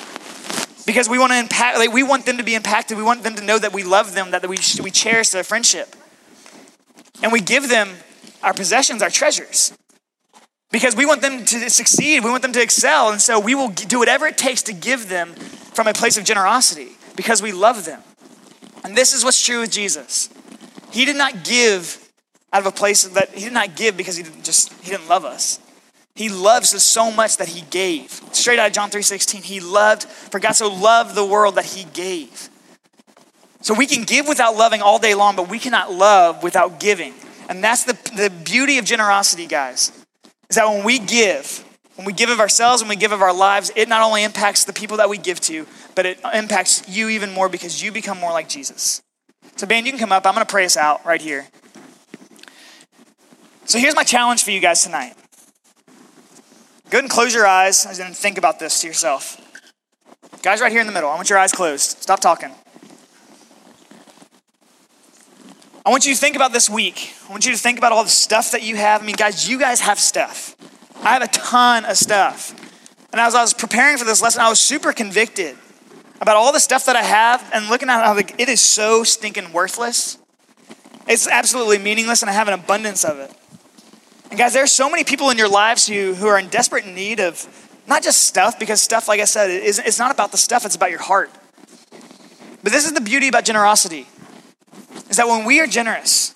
because 0.85 1.09
we 1.09 1.17
want 1.17 1.33
to 1.33 1.39
impact, 1.39 1.79
like, 1.79 1.93
we 1.93 2.03
want 2.03 2.27
them 2.27 2.39
to 2.39 2.43
be 2.43 2.57
impacted. 2.57 2.97
We 2.99 3.05
want 3.05 3.23
them 3.23 3.37
to 3.37 3.45
know 3.45 3.57
that 3.59 3.73
we 3.73 3.85
love 3.85 4.15
them, 4.15 4.33
that 4.33 4.43
we, 4.43 4.59
we 4.83 4.91
cherish 4.91 5.29
their 5.29 5.45
friendship. 5.45 5.95
And 7.23 7.33
we 7.33 7.41
give 7.41 7.69
them 7.69 7.89
our 8.43 8.53
possessions, 8.53 9.01
our 9.01 9.11
treasures, 9.11 9.73
because 10.73 10.97
we 10.97 11.07
want 11.07 11.23
them 11.23 11.45
to 11.45 11.71
succeed. 11.71 12.25
We 12.25 12.31
want 12.31 12.43
them 12.43 12.53
to 12.53 12.63
excel. 12.63 13.11
And 13.11 13.21
so 13.21 13.39
we 13.39 13.55
will 13.55 13.69
do 13.69 14.01
whatever 14.01 14.27
it 14.27 14.37
takes 14.37 14.63
to 14.63 14.73
give 14.73 15.09
them 15.09 15.35
from 15.75 15.87
a 15.87 15.93
place 15.93 16.17
of 16.17 16.25
generosity 16.25 16.89
because 17.15 17.41
we 17.41 17.53
love 17.53 17.85
them. 17.85 18.03
And 18.83 18.97
this 18.97 19.13
is 19.13 19.23
what's 19.23 19.41
true 19.41 19.61
with 19.61 19.71
Jesus. 19.71 20.29
He 20.91 21.05
did 21.05 21.17
not 21.17 21.45
give 21.45 22.02
out 22.53 22.61
of 22.61 22.67
a 22.67 22.73
place 22.73 23.05
that 23.05 23.31
he 23.31 23.45
did 23.45 23.53
not 23.53 23.77
give 23.77 23.97
because 23.97 24.17
he 24.17 24.23
didn't 24.23 24.45
just 24.45 24.73
he 24.83 24.91
didn't 24.91 25.09
love 25.09 25.25
us. 25.25 25.59
He 26.15 26.29
loves 26.29 26.75
us 26.75 26.85
so 26.85 27.11
much 27.11 27.39
that 27.39 27.49
he 27.49 27.63
gave. 27.71 28.11
Straight 28.33 28.59
out 28.59 28.69
of 28.69 28.73
John 28.73 28.91
3:16, 28.91 29.45
he 29.45 29.61
loved, 29.61 30.05
for 30.05 30.39
God 30.39 30.53
so 30.53 30.73
loved 30.73 31.15
the 31.15 31.25
world 31.25 31.55
that 31.55 31.65
he 31.65 31.85
gave. 31.85 32.51
So 33.63 33.75
we 33.75 33.87
can 33.87 34.03
give 34.03 34.27
without 34.29 34.57
loving 34.57 34.83
all 34.83 34.99
day 34.99 35.15
long, 35.15 35.37
but 35.37 35.49
we 35.49 35.59
cannot 35.59 35.93
love 35.93 36.43
without 36.43 36.81
giving. 36.81 37.15
And 37.49 37.63
that's 37.63 37.85
the, 37.85 37.93
the 38.17 38.31
beauty 38.45 38.79
of 38.79 38.85
generosity, 38.85 39.47
guys. 39.47 39.93
Is 40.51 40.57
that 40.57 40.67
when 40.67 40.85
we 40.85 40.99
give, 40.99 41.65
when 41.95 42.05
we 42.05 42.13
give 42.13 42.29
of 42.29 42.41
ourselves, 42.41 42.83
when 42.83 42.89
we 42.89 42.97
give 42.97 43.13
of 43.13 43.23
our 43.23 43.33
lives, 43.33 43.71
it 43.77 43.89
not 43.89 44.03
only 44.03 44.25
impacts 44.25 44.65
the 44.65 44.73
people 44.73 44.97
that 44.97 45.09
we 45.09 45.17
give 45.17 45.41
to, 45.43 45.67
but 45.95 46.07
it 46.07 46.19
impacts 46.35 46.89
you 46.89 47.09
even 47.09 47.31
more 47.31 47.49
because 47.49 47.83
you 47.83 47.93
become 47.93 48.19
more 48.19 48.33
like 48.33 48.49
Jesus. 48.49 49.01
So, 49.57 49.67
Ben, 49.67 49.87
you 49.87 49.93
can 49.93 49.99
come 50.01 50.13
up. 50.13 50.27
I'm 50.27 50.35
going 50.35 50.45
to 50.45 50.51
pray 50.51 50.65
us 50.65 50.77
out 50.77 51.05
right 51.07 51.21
here. 51.21 51.47
So 53.73 53.79
here's 53.79 53.97
my 53.97 54.05
challenge 54.05 54.45
for 54.45 54.51
you 54.51 54.61
guys 54.61 54.83
tonight. 54.83 55.15
Go 56.91 56.99
ahead 56.99 57.05
and 57.05 57.11
close 57.11 57.33
your 57.33 57.47
eyes 57.47 57.87
and 57.99 58.15
think 58.15 58.37
about 58.37 58.59
this 58.59 58.83
to 58.83 58.87
yourself. 58.87 59.41
Guys, 60.43 60.61
right 60.61 60.71
here 60.71 60.83
in 60.83 60.87
the 60.87 60.93
middle, 60.93 61.09
I 61.09 61.15
want 61.15 61.31
your 61.31 61.39
eyes 61.39 61.53
closed. 61.53 62.03
Stop 62.03 62.21
talking. 62.21 62.51
I 65.87 65.89
want 65.89 66.05
you 66.05 66.13
to 66.13 66.21
think 66.21 66.37
about 66.37 66.53
this 66.53 66.69
week. 66.69 67.15
I 67.27 67.31
want 67.31 67.47
you 67.47 67.53
to 67.53 67.57
think 67.57 67.79
about 67.79 67.93
all 67.93 68.05
the 68.05 68.11
stuff 68.11 68.51
that 68.51 68.63
you 68.63 68.77
have. 68.77 69.03
I 69.03 69.07
mean, 69.07 69.17
guys, 69.17 69.49
you 69.49 69.59
guys 69.59 69.81
have 69.81 69.99
stuff. 69.99 70.55
I 71.03 71.15
have 71.15 71.23
a 71.23 71.29
ton 71.29 71.87
of 71.87 71.97
stuff. 71.97 72.51
And 73.11 73.23
as 73.23 73.35
I 73.35 73.41
was 73.41 73.55
preparing 73.55 73.97
for 73.97 74.05
this 74.05 74.21
lesson, 74.21 74.43
I 74.43 74.51
was 74.51 74.61
super 74.61 74.93
convicted 74.93 75.57
about 76.21 76.37
all 76.37 76.53
the 76.53 76.61
stuff 76.61 76.85
that 76.85 76.97
I 76.97 77.03
have 77.05 77.51
and 77.55 77.71
looking 77.71 77.89
at 77.89 78.05
how 78.05 78.15
like, 78.15 78.39
it 78.39 78.51
is 78.51 78.61
so 78.61 79.03
stinking 79.03 79.51
worthless. 79.51 80.19
It's 81.09 81.27
absolutely 81.27 81.79
meaningless, 81.79 82.21
and 82.21 82.29
I 82.29 82.35
have 82.35 82.49
an 82.49 82.55
abundance 82.55 83.03
of 83.03 83.19
it. 83.19 83.35
And 84.33 84.39
guys, 84.39 84.55
there 84.55 84.65
are 84.65 84.67
so 84.67 84.89
many 84.89 85.05
people 85.05 85.29
in 85.29 85.37
your 85.37 85.51
lives 85.51 85.87
who, 85.87 86.15
who 86.15 86.27
are 86.27 86.39
in 86.39 86.49
desperate 86.49 86.87
need 86.87 87.21
of 87.21 87.47
not 87.87 88.03
just 88.03 88.23
stuff, 88.23 88.59
because 88.59 88.81
stuff, 88.81 89.07
like 89.07 89.21
I 89.21 89.27
said, 89.27 89.51
is, 89.51 89.79
it's 89.79 89.99
not 89.99 90.11
about 90.11 90.33
the 90.33 90.39
stuff, 90.39 90.65
it's 90.65 90.75
about 90.75 90.91
your 90.91 91.03
heart. 91.03 91.31
But 92.63 92.73
this 92.73 92.87
is 92.87 92.95
the 92.95 93.03
beauty 93.03 93.29
about 93.29 93.45
generosity, 93.45 94.07
is 95.11 95.19
that 95.19 95.27
when 95.27 95.45
we 95.45 95.61
are 95.61 95.67
generous, 95.67 96.35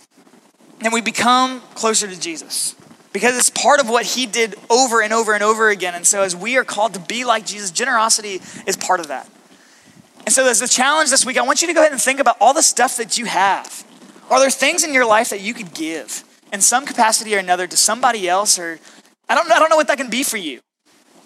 then 0.80 0.92
we 0.92 1.00
become 1.00 1.62
closer 1.74 2.06
to 2.06 2.20
Jesus. 2.20 2.76
Because 3.14 3.34
it's 3.34 3.48
part 3.48 3.80
of 3.80 3.88
what 3.88 4.04
he 4.04 4.26
did 4.26 4.56
over 4.68 5.00
and 5.00 5.14
over 5.14 5.32
and 5.32 5.42
over 5.42 5.70
again. 5.70 5.94
And 5.94 6.06
so 6.06 6.20
as 6.20 6.36
we 6.36 6.58
are 6.58 6.64
called 6.64 6.92
to 6.92 7.00
be 7.00 7.24
like 7.24 7.46
Jesus, 7.46 7.70
generosity 7.70 8.42
is 8.66 8.76
part 8.76 9.00
of 9.00 9.08
that. 9.08 9.26
And 10.26 10.34
so 10.34 10.44
there's 10.44 10.60
a 10.60 10.68
challenge 10.68 11.08
this 11.08 11.24
week. 11.24 11.38
I 11.38 11.42
want 11.44 11.62
you 11.62 11.68
to 11.68 11.72
go 11.72 11.80
ahead 11.80 11.92
and 11.92 12.00
think 12.02 12.20
about 12.20 12.36
all 12.42 12.52
the 12.52 12.62
stuff 12.62 12.98
that 12.98 13.16
you 13.16 13.24
have. 13.24 13.86
Are 14.28 14.38
there 14.38 14.50
things 14.50 14.84
in 14.84 14.92
your 14.92 15.06
life 15.06 15.30
that 15.30 15.40
you 15.40 15.54
could 15.54 15.72
give? 15.72 16.24
In 16.56 16.62
some 16.62 16.86
capacity 16.86 17.36
or 17.36 17.38
another 17.38 17.66
to 17.66 17.76
somebody 17.76 18.26
else, 18.26 18.58
or 18.58 18.80
I 19.28 19.34
don't, 19.34 19.52
I 19.52 19.58
don't 19.58 19.68
know 19.68 19.76
what 19.76 19.88
that 19.88 19.98
can 19.98 20.08
be 20.08 20.22
for 20.22 20.38
you. 20.38 20.60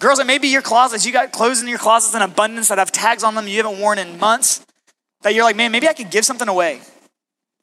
Girls, 0.01 0.19
it 0.19 0.27
may 0.27 0.39
be 0.39 0.49
your 0.49 0.61
closets. 0.61 1.07
You 1.07 1.13
got 1.13 1.31
clothes 1.31 1.63
in 1.63 1.69
your 1.69 1.79
closets 1.79 2.15
in 2.15 2.21
abundance 2.21 2.69
that 2.69 2.79
have 2.79 2.91
tags 2.91 3.23
on 3.23 3.37
them 3.37 3.47
you 3.47 3.63
haven't 3.63 3.79
worn 3.79 3.99
in 3.99 4.19
months. 4.19 4.67
That 5.23 5.35
you're 5.35 5.45
like, 5.45 5.55
man, 5.55 5.71
maybe 5.71 5.87
I 5.87 5.93
could 5.93 6.11
give 6.11 6.25
something 6.25 6.49
away. 6.49 6.81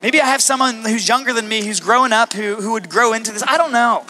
Maybe 0.01 0.21
I 0.21 0.25
have 0.27 0.41
someone 0.41 0.85
who's 0.85 1.07
younger 1.09 1.33
than 1.33 1.49
me 1.49 1.65
who's 1.65 1.79
growing 1.79 2.13
up 2.13 2.33
who, 2.33 2.55
who 2.55 2.71
would 2.71 2.89
grow 2.89 3.13
into 3.13 3.31
this. 3.33 3.43
I 3.45 3.57
don't 3.57 3.73
know. 3.73 4.05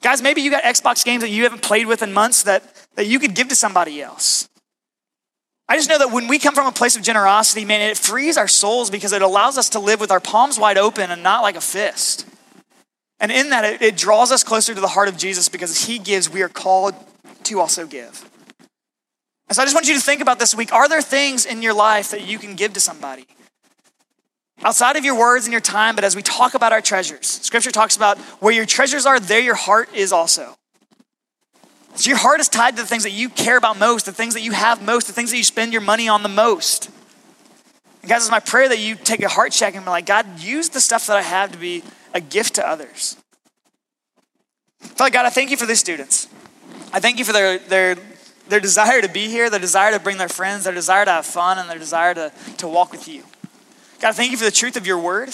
Guys, 0.00 0.20
maybe 0.22 0.40
you 0.40 0.50
got 0.50 0.64
Xbox 0.64 1.04
games 1.04 1.22
that 1.22 1.28
you 1.28 1.44
haven't 1.44 1.62
played 1.62 1.86
with 1.86 2.02
in 2.02 2.12
months 2.12 2.42
that, 2.44 2.64
that 2.96 3.06
you 3.06 3.20
could 3.20 3.34
give 3.34 3.48
to 3.48 3.54
somebody 3.54 4.02
else. 4.02 4.48
I 5.68 5.76
just 5.76 5.88
know 5.88 5.98
that 5.98 6.10
when 6.10 6.26
we 6.26 6.40
come 6.40 6.54
from 6.54 6.66
a 6.66 6.72
place 6.72 6.96
of 6.96 7.02
generosity, 7.02 7.64
man, 7.64 7.82
it 7.82 7.96
frees 7.96 8.36
our 8.36 8.48
souls 8.48 8.90
because 8.90 9.12
it 9.12 9.22
allows 9.22 9.56
us 9.56 9.68
to 9.68 9.78
live 9.78 10.00
with 10.00 10.10
our 10.10 10.18
palms 10.18 10.58
wide 10.58 10.78
open 10.78 11.12
and 11.12 11.22
not 11.22 11.42
like 11.42 11.54
a 11.54 11.60
fist. 11.60 12.26
And 13.20 13.30
in 13.30 13.50
that, 13.50 13.64
it, 13.64 13.82
it 13.82 13.96
draws 13.96 14.32
us 14.32 14.42
closer 14.42 14.74
to 14.74 14.80
the 14.80 14.88
heart 14.88 15.08
of 15.08 15.16
Jesus 15.16 15.48
because 15.48 15.84
he 15.84 15.98
gives, 15.98 16.30
we 16.30 16.42
are 16.42 16.48
called 16.48 16.94
to 17.44 17.60
also 17.60 17.86
give. 17.86 18.28
And 19.48 19.56
so 19.56 19.62
I 19.62 19.64
just 19.64 19.74
want 19.74 19.88
you 19.88 19.94
to 19.94 20.00
think 20.00 20.22
about 20.22 20.38
this 20.38 20.54
week. 20.54 20.72
Are 20.72 20.88
there 20.88 21.02
things 21.02 21.44
in 21.44 21.60
your 21.60 21.74
life 21.74 22.12
that 22.12 22.26
you 22.26 22.38
can 22.38 22.54
give 22.54 22.72
to 22.74 22.80
somebody? 22.80 23.26
Outside 24.62 24.96
of 24.96 25.04
your 25.04 25.18
words 25.18 25.46
and 25.46 25.52
your 25.52 25.60
time, 25.60 25.94
but 25.94 26.04
as 26.04 26.14
we 26.14 26.22
talk 26.22 26.54
about 26.54 26.72
our 26.72 26.80
treasures, 26.80 27.26
scripture 27.26 27.70
talks 27.70 27.96
about 27.96 28.18
where 28.40 28.52
your 28.52 28.66
treasures 28.66 29.06
are, 29.06 29.18
there 29.18 29.40
your 29.40 29.54
heart 29.54 29.92
is 29.94 30.12
also. 30.12 30.54
So 31.94 32.08
your 32.08 32.18
heart 32.18 32.40
is 32.40 32.48
tied 32.48 32.76
to 32.76 32.82
the 32.82 32.88
things 32.88 33.02
that 33.02 33.10
you 33.10 33.28
care 33.28 33.56
about 33.56 33.78
most, 33.78 34.06
the 34.06 34.12
things 34.12 34.34
that 34.34 34.42
you 34.42 34.52
have 34.52 34.82
most, 34.82 35.06
the 35.06 35.12
things 35.12 35.30
that 35.30 35.36
you 35.36 35.44
spend 35.44 35.72
your 35.72 35.82
money 35.82 36.08
on 36.08 36.22
the 36.22 36.28
most. 36.28 36.90
And 38.02 38.08
guys, 38.08 38.22
it's 38.22 38.30
my 38.30 38.40
prayer 38.40 38.68
that 38.68 38.78
you 38.78 38.94
take 38.94 39.22
a 39.22 39.28
heart 39.28 39.52
check 39.52 39.74
and 39.74 39.84
be 39.84 39.90
like, 39.90 40.06
God, 40.06 40.40
use 40.40 40.68
the 40.68 40.80
stuff 40.80 41.06
that 41.06 41.16
I 41.16 41.22
have 41.22 41.52
to 41.52 41.58
be 41.58 41.82
a 42.14 42.20
gift 42.20 42.54
to 42.54 42.68
others. 42.68 43.16
Father 44.80 45.10
God, 45.10 45.26
I 45.26 45.30
thank 45.30 45.50
you 45.50 45.56
for 45.56 45.66
these 45.66 45.80
students. 45.80 46.28
I 46.92 47.00
thank 47.00 47.18
you 47.18 47.24
for 47.24 47.32
their, 47.32 47.58
their, 47.58 47.96
their 48.48 48.60
desire 48.60 49.00
to 49.00 49.08
be 49.08 49.28
here, 49.28 49.50
their 49.50 49.60
desire 49.60 49.92
to 49.92 50.00
bring 50.00 50.18
their 50.18 50.28
friends, 50.28 50.64
their 50.64 50.74
desire 50.74 51.04
to 51.04 51.10
have 51.10 51.26
fun, 51.26 51.58
and 51.58 51.68
their 51.68 51.78
desire 51.78 52.14
to, 52.14 52.32
to 52.58 52.66
walk 52.66 52.90
with 52.90 53.06
you. 53.06 53.24
God, 54.00 54.08
I 54.08 54.12
thank 54.12 54.30
you 54.30 54.36
for 54.36 54.44
the 54.44 54.50
truth 54.50 54.76
of 54.76 54.86
your 54.86 54.98
word. 54.98 55.30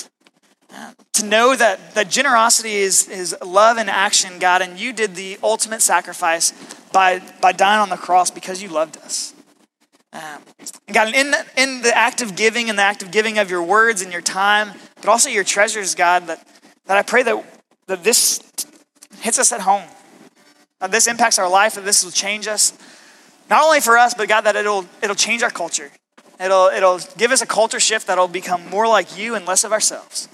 to 1.12 1.24
know 1.24 1.54
that, 1.54 1.94
that 1.94 2.10
generosity 2.10 2.76
is, 2.76 3.08
is 3.08 3.36
love 3.44 3.78
in 3.78 3.88
action, 3.88 4.38
God, 4.38 4.62
and 4.62 4.78
you 4.78 4.92
did 4.92 5.14
the 5.14 5.38
ultimate 5.42 5.82
sacrifice 5.82 6.52
by, 6.92 7.20
by 7.40 7.52
dying 7.52 7.80
on 7.80 7.88
the 7.88 7.96
cross 7.96 8.30
because 8.30 8.62
you 8.62 8.68
loved 8.68 8.96
us. 8.98 9.32
Um, 10.12 10.40
God, 10.92 11.14
in 11.14 11.30
the, 11.30 11.44
in 11.56 11.82
the 11.82 11.96
act 11.96 12.22
of 12.22 12.36
giving 12.36 12.70
and 12.70 12.78
the 12.78 12.82
act 12.82 13.02
of 13.02 13.10
giving 13.10 13.38
of 13.38 13.50
your 13.50 13.62
words 13.62 14.02
and 14.02 14.12
your 14.12 14.22
time, 14.22 14.72
but 14.96 15.08
also 15.08 15.28
your 15.28 15.44
treasures, 15.44 15.94
God, 15.94 16.26
that, 16.26 16.46
that 16.86 16.96
I 16.96 17.02
pray 17.02 17.22
that, 17.22 17.44
that 17.86 18.04
this 18.04 18.40
hits 19.20 19.38
us 19.38 19.52
at 19.52 19.60
home, 19.60 19.84
that 20.80 20.90
this 20.90 21.06
impacts 21.06 21.38
our 21.38 21.48
life, 21.48 21.74
that 21.74 21.84
this 21.84 22.04
will 22.04 22.12
change 22.12 22.46
us. 22.46 22.72
Not 23.48 23.64
only 23.64 23.80
for 23.80 23.96
us, 23.96 24.14
but 24.14 24.28
God, 24.28 24.42
that 24.42 24.56
it'll, 24.56 24.86
it'll 25.02 25.16
change 25.16 25.42
our 25.42 25.50
culture. 25.50 25.90
It'll, 26.38 26.66
it'll 26.66 27.00
give 27.16 27.30
us 27.30 27.40
a 27.42 27.46
culture 27.46 27.80
shift 27.80 28.06
that'll 28.08 28.28
become 28.28 28.68
more 28.68 28.86
like 28.86 29.16
you 29.16 29.34
and 29.34 29.46
less 29.46 29.64
of 29.64 29.72
ourselves. 29.72 30.28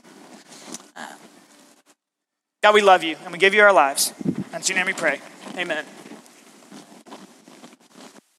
God, 2.62 2.74
we 2.74 2.80
love 2.80 3.02
you 3.02 3.16
and 3.24 3.32
we 3.32 3.38
give 3.38 3.54
you 3.54 3.62
our 3.62 3.72
lives. 3.72 4.12
In 4.24 4.62
your 4.64 4.76
name 4.76 4.86
we 4.86 4.92
pray. 4.92 5.20
Amen. 5.56 5.84